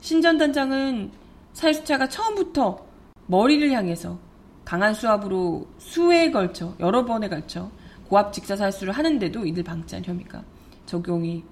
신전 0.00 0.36
단장은 0.36 1.10
살수차가 1.54 2.08
처음부터 2.08 2.86
머리를 3.26 3.70
향해서 3.72 4.18
강한 4.64 4.92
수압으로 4.92 5.66
수에 5.78 6.30
걸쳐 6.30 6.74
여러 6.78 7.04
번에 7.06 7.28
걸쳐 7.28 7.70
고압 8.08 8.32
직사 8.34 8.54
살수를 8.54 8.92
하는데도 8.92 9.46
이들 9.46 9.62
방치한 9.62 10.04
혐의가 10.04 10.44
적용이 10.84 11.42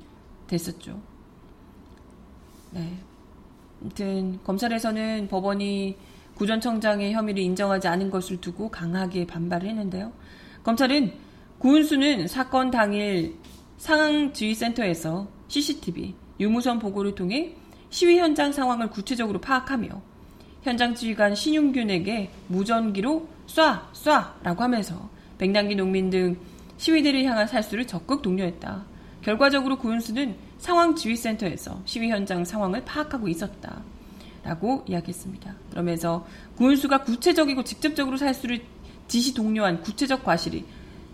됐었죠. 0.47 1.01
네. 2.73 3.06
아무튼 3.81 4.39
검찰에서는 4.45 5.29
법원이 5.29 5.97
구전청장의 6.35 7.13
혐의를 7.13 7.43
인정하지 7.43 7.89
않은 7.89 8.11
것을 8.11 8.41
두고 8.41 8.71
강하게 8.71 9.27
반발을 9.27 9.69
했는데요. 9.69 10.13
검찰은 10.63 11.13
구은수는 11.59 12.29
사건 12.29 12.71
당일 12.71 13.37
상황지휘센터에서 13.79 15.29
CCTV, 15.49 16.15
유무선 16.41 16.79
보고를 16.79 17.15
통해 17.15 17.55
시위 17.91 18.19
현장 18.19 18.53
상황을 18.53 18.91
구체적으로 18.91 19.41
파악하며 19.41 19.89
현장 20.63 20.95
지휘관 20.95 21.35
신용균에게 21.35 22.31
무전기로 22.49 23.29
쏴! 23.47 23.93
쏴! 23.93 24.43
라고 24.43 24.63
하면서 24.63 25.09
백남기 25.39 25.75
농민 25.77 26.11
등 26.11 26.37
시위대를 26.77 27.25
향한 27.25 27.47
살수를 27.47 27.87
적극 27.87 28.23
독려했다. 28.23 28.85
결과적으로 29.23 29.79
구은수는 29.79 30.37
상황 30.59 30.95
지휘센터에서 30.95 31.81
시위 31.85 32.11
현장 32.11 32.45
상황을 32.45 32.85
파악하고 32.85 33.29
있었다. 33.29 33.83
라고 34.43 34.85
이야기했습니다. 34.87 35.55
그러면서 35.71 36.25
구은수가 36.57 37.03
구체적이고 37.03 37.65
직접적으로 37.65 38.17
살수를 38.17 38.63
지시 39.09 39.35
독려한 39.35 39.83
구체적 39.83 40.25
과실이 40.25 40.65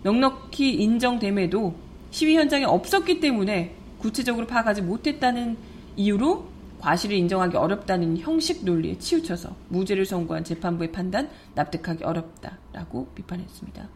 넉넉히 0.03 0.75
인정됨에도 0.75 1.73
시위 2.11 2.35
현장에 2.35 2.65
없었기 2.65 3.19
때문에 3.19 3.75
구체적으로 3.97 4.45
파악하지 4.45 4.83
못했다는 4.83 5.57
이유로 5.95 6.47
과실을 6.79 7.15
인정하기 7.15 7.55
어렵다는 7.55 8.17
형식 8.17 8.65
논리에 8.65 8.99
치우쳐서 8.99 9.55
무죄를 9.69 10.05
선고한 10.05 10.43
재판부의 10.43 10.91
판단 10.91 11.29
납득하기 11.55 12.03
어렵다라고 12.03 13.07
비판했습니다. 13.15 13.87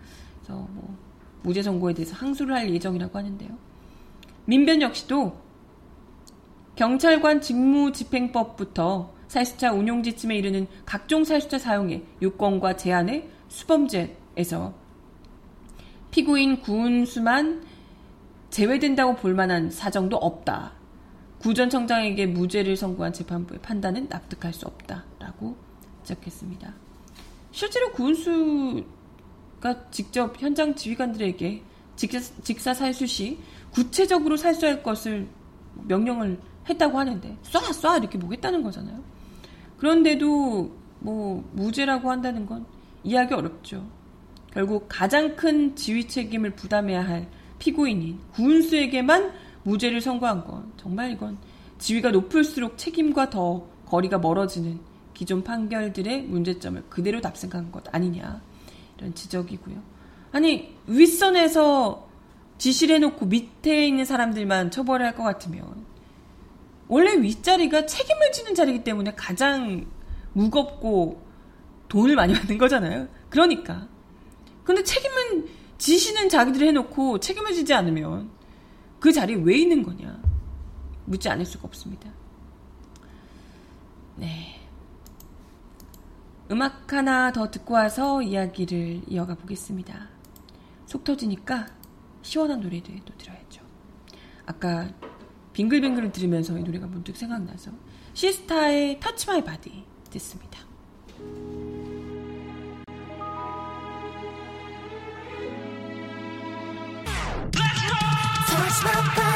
그래서 0.42 0.68
뭐 0.72 0.98
무죄 1.44 1.62
선고에 1.62 1.94
대해서 1.94 2.16
항소를 2.16 2.56
할 2.56 2.74
예정이라고 2.74 3.18
하는데요. 3.18 3.50
민변 4.48 4.82
역시도 4.82 5.38
경찰관 6.76 7.42
직무집행법부터 7.42 9.14
살수차 9.28 9.74
운용 9.74 10.04
지침에 10.04 10.38
이르는 10.38 10.68
각종 10.86 11.26
살수차 11.26 11.60
사용의 11.60 12.06
요건과 12.22 12.78
제한의 12.78 13.30
수범죄에서 13.50 14.74
피고인 16.12 16.62
구은수만 16.62 17.66
제외된다고 18.50 19.16
볼 19.18 19.34
만한 19.34 19.70
사정도 19.70 20.16
없다. 20.16 20.72
구전 21.39 21.70
청장에게 21.70 22.28
무죄를 22.28 22.78
선고한 22.78 23.12
재판부의 23.12 23.62
판단은 23.62 24.08
납득할 24.08 24.54
수 24.54 24.66
없다라고 24.66 25.58
지적했습니다. 26.04 26.74
실제로 27.52 27.91
구은수가 27.91 28.86
직접 29.91 30.41
현장 30.41 30.74
지휘관들에게 30.74 31.64
직사 31.98 32.74
살수 32.74 33.08
시 33.08 33.39
구체적으로 33.78 34.38
살수할 34.38 34.82
것을 34.82 35.28
명령을 35.84 36.39
했다고 36.67 36.97
하는데 36.97 37.38
쏴 37.43 37.59
쏴 37.59 37.99
이렇게 37.99 38.17
뭐겠다는 38.17 38.63
거잖아요. 38.63 39.03
그런데도 39.78 40.75
뭐 40.99 41.47
무죄라고 41.53 42.09
한다는 42.09 42.47
건 42.47 42.65
이해하기 43.03 43.36
어렵죠. 43.36 43.88
결국 44.51 44.88
가장 44.89 45.36
큰 45.36 45.75
지휘 45.75 46.07
책임을 46.07 46.55
부담해야 46.55 47.07
할 47.07 47.28
피고인인 47.59 48.19
구은수에게만 48.34 49.32
무죄를 49.61 50.01
선고한 50.01 50.45
건 50.45 50.71
정말 50.78 51.11
이건 51.11 51.38
지위가 51.78 52.09
높을수록 52.09 52.80
책임과 52.80 53.30
더 53.30 53.67
거리가 53.86 54.17
멀어지는 54.17 54.80
기존 55.13 55.43
판결들의 55.43 56.23
문제점을 56.23 56.86
그대로 56.89 57.21
답생한 57.21 57.71
것 57.71 57.84
아니냐 57.93 58.41
이런 58.97 59.13
지적이고요. 59.13 59.75
아니 60.32 60.75
윗선에서 60.88 62.07
지시를 62.58 62.95
해놓고 62.95 63.26
밑에 63.28 63.88
있는 63.88 64.05
사람들만 64.05 64.72
처벌할 64.72 65.16
것 65.16 65.24
같으면 65.24 65.86
원래 66.88 67.14
윗자리가 67.16 67.86
책임을 67.86 68.32
지는 68.32 68.55
자리이기 68.55 68.84
때문에 68.84 69.14
가장 69.16 69.86
무겁고 70.34 71.22
돈을 71.89 72.16
많이 72.16 72.34
받는 72.34 72.58
거잖아요. 72.58 73.08
그러니까. 73.30 73.88
근데 74.64 74.84
책임은 74.84 75.47
지시는 75.78 76.30
자기들이 76.30 76.68
해놓고 76.68 77.20
책임을 77.20 77.53
지지 77.53 77.74
않으면 77.74 78.30
그 78.99 79.12
자리에 79.12 79.38
왜 79.38 79.58
있는 79.58 79.84
거냐. 79.84 80.22
묻지 81.05 81.30
않을 81.30 81.45
수가 81.45 81.68
없습니다. 81.68 82.12
네. 84.16 84.60
음악 86.51 86.91
하나 86.93 87.32
더 87.32 87.51
듣고 87.51 87.74
와서 87.74 88.22
이야기를 88.22 89.01
이어가 89.08 89.36
보겠습니다. 89.36 90.08
속 90.86 91.03
터지니까 91.03 91.68
시원한 92.28 92.59
노래도 92.59 92.91
또 93.05 93.13
들어야죠. 93.17 93.61
아까 94.45 94.89
빙글빙글 95.53 96.11
들으면서 96.11 96.57
이 96.57 96.61
노래가 96.61 96.86
문득 96.86 97.15
생각나서 97.15 97.71
시스타의 98.13 98.99
Touch 98.99 99.28
My 99.28 99.41
Body 99.43 99.86
듣습니다. 100.09 100.59
touch 108.47 108.84
my 108.84 109.26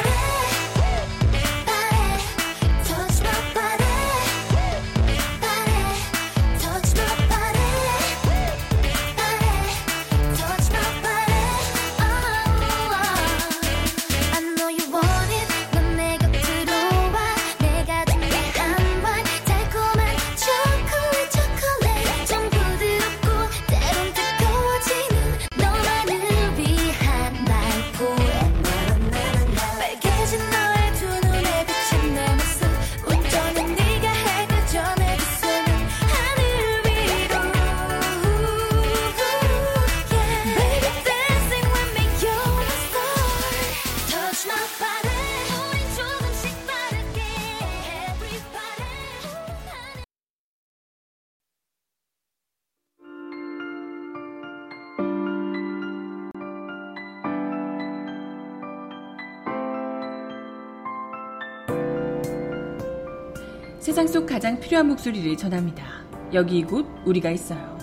필요한 64.72 64.88
목소리를 64.88 65.36
전합니다. 65.36 65.84
여기 66.32 66.60
이곳 66.60 66.88
우리가 67.04 67.30
있어요. 67.32 67.78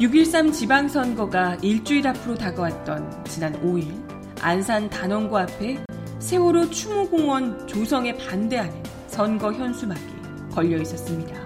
(6.13) 0.00 0.50
지방선거가 0.54 1.56
일주일 1.56 2.08
앞으로 2.08 2.34
다가왔던 2.34 3.24
지난 3.26 3.52
5일 3.62 3.92
안산 4.40 4.88
단원고 4.88 5.36
앞에 5.36 5.84
세월호 6.20 6.70
추모공원 6.70 7.68
조성에 7.68 8.16
반대하는 8.16 8.82
선거 9.08 9.52
현수막이 9.52 10.00
걸려 10.54 10.78
있었습니다. 10.80 11.41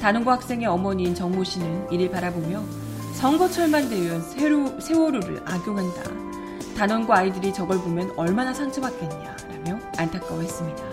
다른고 0.00 0.30
학생의 0.30 0.66
어머니인 0.66 1.14
정모 1.14 1.44
씨는 1.44 1.90
이를 1.90 2.10
바라보며 2.10 2.62
선거철만 3.14 3.88
되면 3.88 4.22
세로, 4.22 4.80
세월호를 4.80 5.42
악용한다. 5.44 6.02
단원고 6.76 7.12
아이들이 7.12 7.52
저걸 7.52 7.78
보면 7.78 8.12
얼마나 8.16 8.54
상처받겠냐라며 8.54 9.80
안타까워했습니다. 9.96 10.84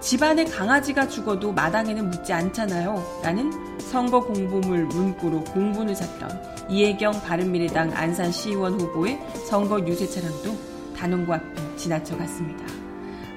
집안에 0.00 0.44
강아지가 0.44 1.08
죽어도 1.08 1.52
마당에는 1.52 2.10
묻지 2.10 2.32
않잖아요. 2.32 3.20
라는 3.22 3.78
선거 3.80 4.20
공보물 4.20 4.84
문구로 4.84 5.44
공분을 5.44 5.94
샀던 5.94 6.68
이혜경 6.68 7.22
바른미래당 7.22 7.92
안산 7.94 8.30
시의원 8.30 8.78
후보의 8.78 9.18
선거 9.48 9.80
유세 9.86 10.06
차량도 10.06 10.54
단원고 10.94 11.32
앞을 11.32 11.76
지나쳐 11.76 12.16
갔습니다. 12.18 12.64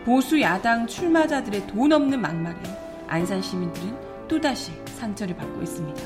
보수 0.03 0.41
야당 0.41 0.85
출마자들의 0.87 1.67
돈 1.67 1.93
없는 1.93 2.19
막말에 2.19 2.57
안산 3.07 3.41
시민들은 3.41 4.10
또다시 4.31 4.71
상처를 4.97 5.35
받고 5.35 5.61
있습니다. 5.61 6.01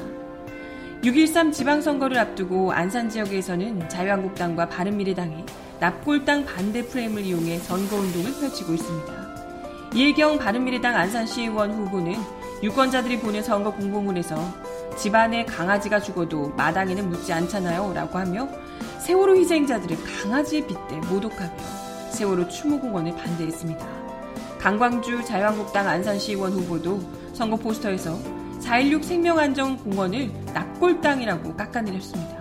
6.13 1.03 1.53
지방선거를 1.53 2.17
앞두고 2.17 2.71
안산 2.71 3.07
지역에서는 3.07 3.87
자유한국당과 3.87 4.67
바른미래당이 4.67 5.45
납골당 5.79 6.45
반대 6.45 6.81
프레임을 6.81 7.23
이용해 7.23 7.59
선거운동을 7.59 8.39
펼치고 8.39 8.73
있습니다. 8.73 9.13
이혜경 9.93 10.39
바른미래당 10.39 10.95
안산시의원 10.95 11.71
후보는 11.71 12.15
유권자들이 12.63 13.19
보낸 13.19 13.43
선거 13.43 13.71
공보문에서 13.71 14.35
집안에 14.97 15.45
강아지가 15.45 15.99
죽어도 15.99 16.49
마당에는 16.57 17.07
묻지 17.07 17.31
않잖아요 17.31 17.93
라고 17.93 18.17
하며 18.17 18.49
세월호 19.05 19.35
희생자들을 19.35 19.97
강아지에 20.03 20.65
빗대 20.65 20.95
모독하며 21.11 21.55
세월호 22.09 22.47
추모공원을 22.47 23.15
반대했습니다. 23.15 23.85
강광주 24.57 25.23
자유한국당 25.25 25.87
안산시의원 25.87 26.53
후보도 26.53 26.99
선거 27.35 27.57
포스터에서 27.57 28.17
4.16 28.61 29.03
생명안전공원을 29.03 30.31
납골당이라고 30.53 31.53
깎아내렸습니다. 31.57 32.39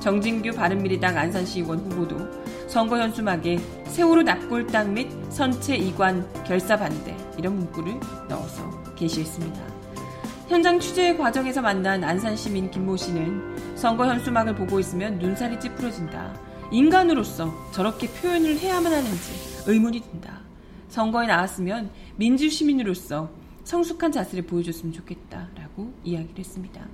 정진규 0.00 0.50
바른미래당 0.50 1.16
안산시의원 1.16 1.78
후보도 1.78 2.18
선거 2.66 2.98
현수막에 2.98 3.58
세월호 3.86 4.22
납골당 4.22 4.92
및 4.92 5.08
선체 5.30 5.76
이관 5.76 6.28
결사 6.42 6.76
반대 6.76 7.16
이런 7.38 7.56
문구를 7.56 7.94
넣어서 8.28 8.68
게시했습니다. 8.96 9.62
현장 10.48 10.80
취재 10.80 11.16
과정에서 11.16 11.62
만난 11.62 12.02
안산 12.02 12.36
시민 12.36 12.72
김모 12.72 12.96
씨는 12.96 13.76
선거 13.76 14.04
현수막을 14.04 14.56
보고 14.56 14.80
있으면 14.80 15.20
눈살이 15.20 15.60
찌푸러진다. 15.60 16.34
인간으로서 16.72 17.54
저렇게 17.70 18.08
표현을 18.08 18.58
해야만 18.58 18.92
하는지 18.92 19.62
의문이 19.66 20.00
든다. 20.00 20.40
선거에 20.88 21.28
나왔으면 21.28 21.90
민주 22.16 22.50
시민으로서 22.50 23.30
성숙한 23.64 24.12
자세를 24.12 24.44
보여줬으면 24.46 24.92
좋겠다라고 24.92 25.92
이야기를 26.04 26.38
했습니다. 26.38 26.86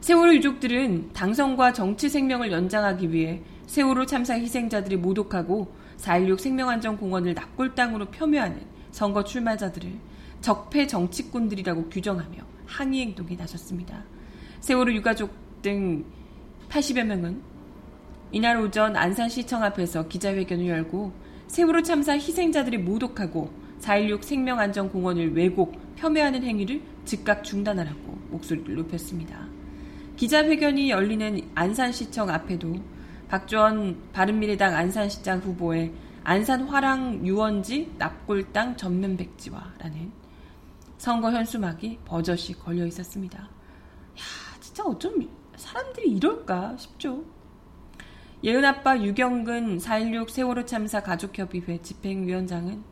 세월호 0.00 0.34
유족들은 0.34 1.12
당선과 1.12 1.72
정치 1.72 2.08
생명을 2.08 2.52
연장하기 2.52 3.12
위해 3.12 3.42
세월호 3.66 4.06
참사 4.06 4.34
희생자들이 4.34 4.96
모독하고 4.96 5.74
4.16 5.98 6.38
생명안전공원을 6.38 7.34
납골당으로 7.34 8.06
폄훼하는 8.06 8.62
선거 8.92 9.24
출마자들을 9.24 9.92
적폐 10.40 10.86
정치꾼들이라고 10.86 11.90
규정하며 11.90 12.38
항의 12.66 13.00
행동에 13.00 13.34
나섰습니다. 13.36 14.04
세월호 14.60 14.92
유가족 14.92 15.30
등 15.62 16.04
80여 16.68 17.04
명은 17.04 17.42
이날 18.30 18.58
오전 18.58 18.94
안산시청 18.94 19.64
앞에서 19.64 20.06
기자회견을 20.06 20.68
열고 20.68 21.12
세월호 21.48 21.82
참사 21.82 22.12
희생자들이 22.12 22.78
모독하고 22.78 23.50
4.16 23.80 24.22
생명안전공원을 24.22 25.34
왜곡, 25.34 25.96
폄훼하는 25.96 26.42
행위를 26.42 26.82
즉각 27.04 27.44
중단하라고 27.44 28.18
목소리를 28.30 28.74
높였습니다. 28.74 29.46
기자회견이 30.16 30.90
열리는 30.90 31.40
안산시청 31.54 32.28
앞에도 32.30 32.74
박주원 33.28 34.10
바른미래당 34.12 34.74
안산시장 34.74 35.40
후보의 35.40 35.92
안산 36.24 36.62
화랑 36.62 37.26
유원지 37.26 37.94
납골당 37.98 38.76
전면 38.76 39.16
백지화라는 39.16 40.12
선거 40.98 41.30
현수막이 41.30 42.00
버젓이 42.04 42.54
걸려 42.54 42.84
있었습니다. 42.86 43.38
야, 43.38 44.58
진짜 44.60 44.84
어쩜 44.84 45.28
사람들이 45.56 46.10
이럴까 46.10 46.76
싶죠. 46.76 47.24
예은 48.42 48.64
아빠 48.64 49.00
유경근 49.00 49.78
4.16 49.78 50.30
세월호 50.30 50.64
참사 50.64 51.02
가족협의회 51.02 51.80
집행위원장은 51.82 52.82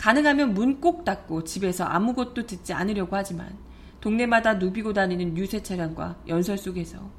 가능하면 0.00 0.54
문 0.54 0.80
꼭 0.80 1.04
닫고 1.04 1.44
집에서 1.44 1.84
아무것도 1.84 2.46
듣지 2.46 2.72
않으려고 2.72 3.16
하지만 3.16 3.54
동네마다 4.00 4.54
누비고 4.54 4.94
다니는 4.94 5.36
유세 5.36 5.62
차량과 5.62 6.22
연설 6.26 6.56
속에서 6.56 7.10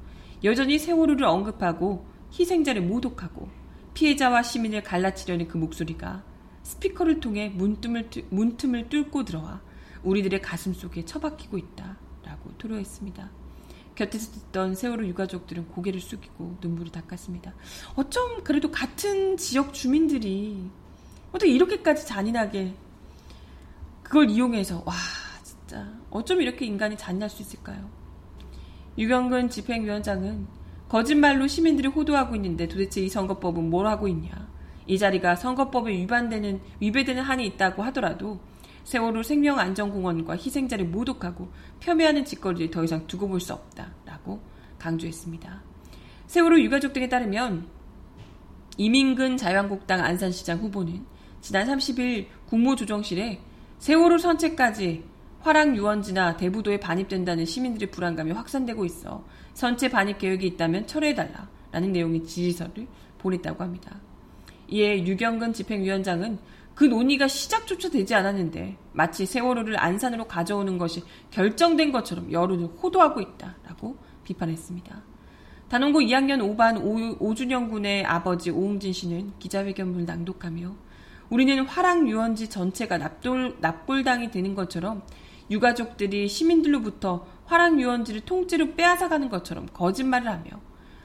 여전히 0.42 0.80
세월호를 0.80 1.24
언급하고 1.24 2.04
희생자를 2.36 2.82
모독하고 2.82 3.48
피해자와 3.94 4.42
시민을 4.42 4.82
갈라치려는 4.82 5.46
그 5.46 5.58
목소리가 5.58 6.24
스피커를 6.64 7.20
통해 7.20 7.50
문틈을, 7.54 8.10
문틈을 8.30 8.88
뚫고 8.88 9.24
들어와 9.26 9.60
우리들의 10.02 10.42
가슴 10.42 10.74
속에 10.74 11.04
처박히고 11.04 11.58
있다 11.58 11.96
라고 12.24 12.50
토로했습니다. 12.58 13.30
곁에서 13.94 14.32
듣던 14.32 14.74
세월호 14.74 15.06
유가족들은 15.06 15.68
고개를 15.68 16.00
숙이고 16.00 16.56
눈물을 16.60 16.90
닦았습니다. 16.90 17.54
어쩜 17.94 18.42
그래도 18.42 18.72
같은 18.72 19.36
지역 19.36 19.72
주민들이 19.72 20.68
어떻게 21.32 21.50
이렇게까지 21.50 22.06
잔인하게 22.06 22.74
그걸 24.02 24.30
이용해서 24.30 24.82
와 24.84 24.92
진짜 25.42 25.88
어쩜 26.10 26.40
이렇게 26.42 26.66
인간이 26.66 26.96
잔인할 26.96 27.30
수 27.30 27.42
있을까요? 27.42 27.90
유경근 28.98 29.48
집행위원장은 29.48 30.46
거짓말로 30.88 31.46
시민들이 31.46 31.88
호도하고 31.88 32.36
있는데 32.36 32.68
도대체 32.68 33.00
이 33.00 33.08
선거법은 33.08 33.70
뭘 33.70 33.86
하고 33.86 34.06
있냐? 34.08 34.30
이 34.86 34.98
자리가 34.98 35.36
선거법에 35.36 35.90
위반되는 35.90 36.60
위배되는 36.80 37.22
한이 37.22 37.46
있다고 37.46 37.82
하더라도 37.84 38.40
세월호 38.84 39.22
생명안전공원과 39.22 40.34
희생자를 40.34 40.86
모독하고 40.86 41.50
폄훼하는 41.80 42.24
짓거리를 42.26 42.70
더 42.70 42.84
이상 42.84 43.06
두고 43.06 43.28
볼 43.28 43.40
수 43.40 43.54
없다라고 43.54 44.42
강조했습니다. 44.78 45.62
세월호 46.26 46.60
유가족 46.60 46.92
등에 46.92 47.08
따르면 47.08 47.66
이민근 48.76 49.36
자유한국당 49.36 50.04
안산시장 50.04 50.58
후보는 50.58 51.06
지난 51.42 51.66
30일 51.66 52.26
국무조정실에 52.46 53.40
세월호 53.78 54.18
선체까지 54.18 55.02
화랑 55.40 55.76
유원지나 55.76 56.36
대부도에 56.36 56.78
반입된다는 56.78 57.44
시민들의 57.44 57.90
불안감이 57.90 58.30
확산되고 58.30 58.84
있어 58.84 59.24
선체 59.52 59.88
반입 59.88 60.18
계획이 60.18 60.46
있다면 60.46 60.86
철회해달라 60.86 61.48
라는 61.72 61.92
내용의 61.92 62.24
지지서를 62.24 62.86
보냈다고 63.18 63.64
합니다. 63.64 64.00
이에 64.68 65.04
유경근 65.04 65.52
집행위원장은 65.52 66.38
그 66.76 66.84
논의가 66.84 67.26
시작조차 67.26 67.90
되지 67.90 68.14
않았는데 68.14 68.76
마치 68.92 69.26
세월호를 69.26 69.82
안산으로 69.82 70.28
가져오는 70.28 70.78
것이 70.78 71.02
결정된 71.32 71.90
것처럼 71.90 72.30
여론을 72.30 72.66
호도하고 72.80 73.20
있다라고 73.20 73.96
비판했습니다. 74.22 75.02
단원고 75.68 76.00
2학년 76.02 76.56
5반 76.56 77.18
5, 77.20 77.34
준영군의 77.34 78.04
아버지 78.04 78.50
오웅진 78.50 78.92
씨는 78.92 79.32
기자회견문을 79.40 80.06
낭독하며 80.06 80.91
우리는 81.32 81.64
화랑 81.64 82.10
유원지 82.10 82.50
전체가 82.50 82.98
납돌, 82.98 83.56
납골당이 83.58 84.30
되는 84.30 84.54
것처럼 84.54 85.00
유가족들이 85.50 86.28
시민들로부터 86.28 87.26
화랑 87.46 87.80
유원지를 87.80 88.20
통째로 88.20 88.74
빼앗아가는 88.74 89.30
것처럼 89.30 89.66
거짓말을 89.72 90.28
하며 90.28 90.50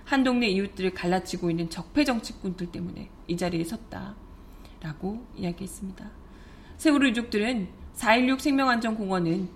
한 0.04 0.26
동네 0.26 0.50
이웃들을 0.50 0.94
갈라치고 0.94 1.50
있는 1.50 1.70
적폐 1.70 2.04
정치꾼들 2.04 2.74
때문에 2.74 3.10
이 3.28 3.38
자리에 3.38 3.64
섰다. 3.64 4.16
라고 4.82 5.26
이야기했습니다. 5.38 6.12
세월호 6.76 7.08
유족들은 7.08 7.70
4.16 7.96 8.40
생명안전공원은 8.40 9.48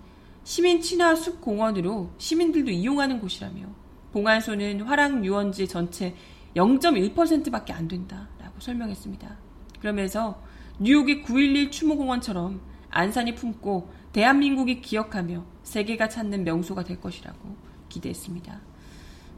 시민 0.42 0.80
친화 0.80 1.14
숲 1.14 1.42
공원으로 1.42 2.12
시민들도 2.16 2.70
이용하는 2.70 3.20
곳이라며 3.20 3.66
봉안소는 4.12 4.80
화랑 4.80 5.22
유원지 5.22 5.68
전체 5.68 6.14
0.1%밖에 6.56 7.74
안 7.74 7.88
된다라고 7.88 8.58
설명했습니다. 8.58 9.36
그러면서 9.78 10.40
뉴욕의 10.78 11.22
9.11 11.24 11.70
추모공원처럼 11.70 12.60
안산이 12.90 13.34
품고 13.34 13.90
대한민국이 14.12 14.80
기억하며 14.80 15.44
세계가 15.62 16.08
찾는 16.08 16.44
명소가 16.44 16.84
될 16.84 17.00
것이라고 17.00 17.56
기대했습니다. 17.88 18.60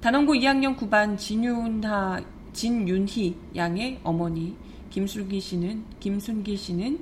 단원고 0.01 0.35
2학년 0.35 0.76
9반 0.76 1.16
진윤하, 1.16 2.22
진윤희 2.53 3.37
양의 3.57 4.01
어머니 4.03 4.57
김순기 4.91 5.41
씨는 5.41 5.85
김순기 6.01 6.57
씨는 6.57 7.01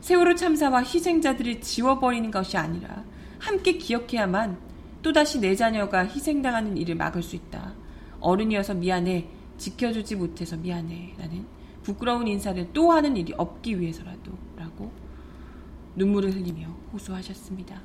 세월호 0.00 0.34
참사와 0.34 0.80
희생자들을 0.80 1.60
지워버리는 1.60 2.30
것이 2.30 2.56
아니라 2.56 3.04
함께 3.38 3.72
기억해야만 3.72 4.58
또다시 5.02 5.40
내 5.40 5.54
자녀가 5.54 6.06
희생당하는 6.06 6.76
일을 6.76 6.94
막을 6.94 7.22
수 7.22 7.36
있다. 7.36 7.72
어른이어서 8.20 8.74
미안해. 8.74 9.26
지켜주지 9.56 10.16
못해서 10.16 10.56
미안해. 10.56 11.14
라는 11.18 11.46
부끄러운 11.82 12.28
인사를 12.28 12.72
또 12.72 12.92
하는 12.92 13.16
일이 13.16 13.32
없기 13.36 13.80
위해서라도 13.80 14.32
라고 14.56 14.90
눈물을 15.96 16.34
흘리며 16.34 16.68
호소하셨습니다. 16.92 17.76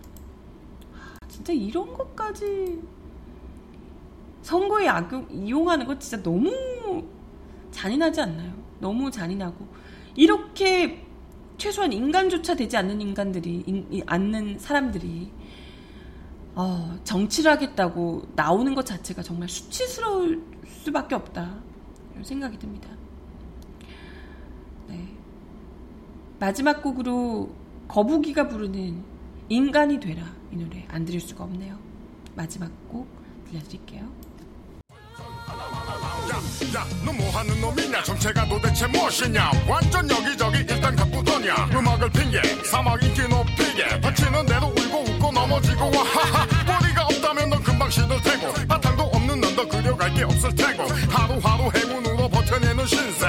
아, 0.93 1.17
진짜 1.27 1.53
이런 1.53 1.93
것까지 1.93 2.81
선거에 4.41 4.87
악용, 4.87 5.27
이용하는 5.31 5.87
거 5.87 5.97
진짜 5.97 6.21
너무 6.21 6.51
잔인하지 7.71 8.21
않나요? 8.21 8.53
너무 8.79 9.09
잔인하고 9.09 9.67
이렇게 10.15 11.05
최소한 11.57 11.91
인간조차 11.93 12.55
되지 12.55 12.77
않는 12.77 13.01
인간들이 13.01 13.63
인, 13.65 14.03
않는 14.05 14.59
사람들이 14.59 15.31
어, 16.55 16.97
정치를 17.03 17.51
하겠다고 17.51 18.29
나오는 18.35 18.73
것 18.75 18.85
자체가 18.85 19.21
정말 19.23 19.49
수치스러울 19.49 20.41
수밖에 20.65 21.15
없다 21.15 21.57
이런 22.13 22.23
생각이 22.23 22.57
듭니다. 22.57 22.89
네. 24.87 25.07
마지막 26.39 26.81
곡으로 26.81 27.49
거북이가 27.87 28.47
부르는 28.47 29.03
인간이 29.49 29.99
되라 29.99 30.23
이 30.51 30.57
노래 30.57 30.85
안 30.89 31.05
들을 31.05 31.19
수가 31.19 31.43
없네요. 31.43 31.77
마지막 32.35 32.69
곡 32.89 33.07
들려드릴게요. 33.47 34.01
야, 36.75 36.85
너 37.05 37.13
뭐하는 37.13 37.61
놈이냐? 37.61 38.03
정체가 38.03 38.47
도대체 38.49 38.87
무엇이냐? 38.87 39.51
완전 39.67 40.09
여기저기 40.09 40.57
일단 40.59 40.95
가쁘더냐? 40.95 41.69
음악을 41.73 42.09
핑계, 42.09 42.41
사막 42.65 43.01
인기 43.01 43.21
높이게 43.27 44.01
다치는 44.01 44.45
대로 44.45 44.67
울고 44.67 45.11
웃고 45.11 45.31
넘어지고 45.31 45.85
와 45.85 46.03
하하 46.03 46.45
머리가 46.65 47.05
없다면 47.05 47.49
넌 47.49 47.63
금방 47.63 47.89
시들 47.89 48.21
테고 48.21 48.53
바탕도 48.67 49.03
없는 49.03 49.39
넌더 49.39 49.67
그려갈 49.67 50.13
게 50.13 50.23
없을 50.23 50.53
테고 50.53 50.83
하루하루 51.09 51.71
행운으로 51.77 52.27
버텨내는 52.29 52.85
신세 52.87 53.25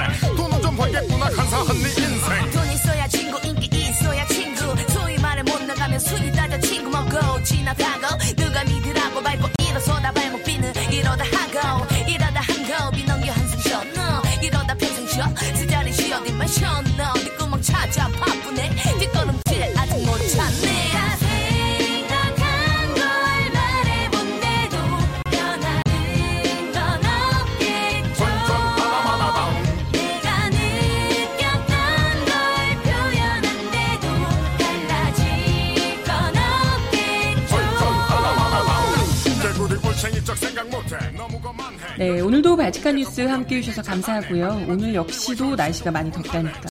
네, 41.97 42.19
오늘도 42.19 42.55
바칙한 42.57 42.95
뉴스 42.95 43.21
함께 43.21 43.57
해주셔서 43.57 43.81
감사하고요. 43.89 44.65
오늘 44.67 44.93
역시도 44.93 45.55
날씨가 45.55 45.89
많이 45.89 46.11
덥다니까 46.11 46.69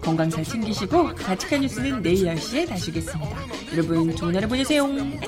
건강 0.00 0.30
잘 0.30 0.42
챙기시고 0.44 1.14
바칙한 1.14 1.60
뉴스는 1.60 2.02
내일 2.02 2.24
10시에 2.24 2.66
다시 2.66 2.90
오겠습니다. 2.90 3.36
여러분 3.72 4.16
좋은 4.16 4.34
하루 4.34 4.48
보내세요. 4.48 4.84
안녕. 4.84 5.18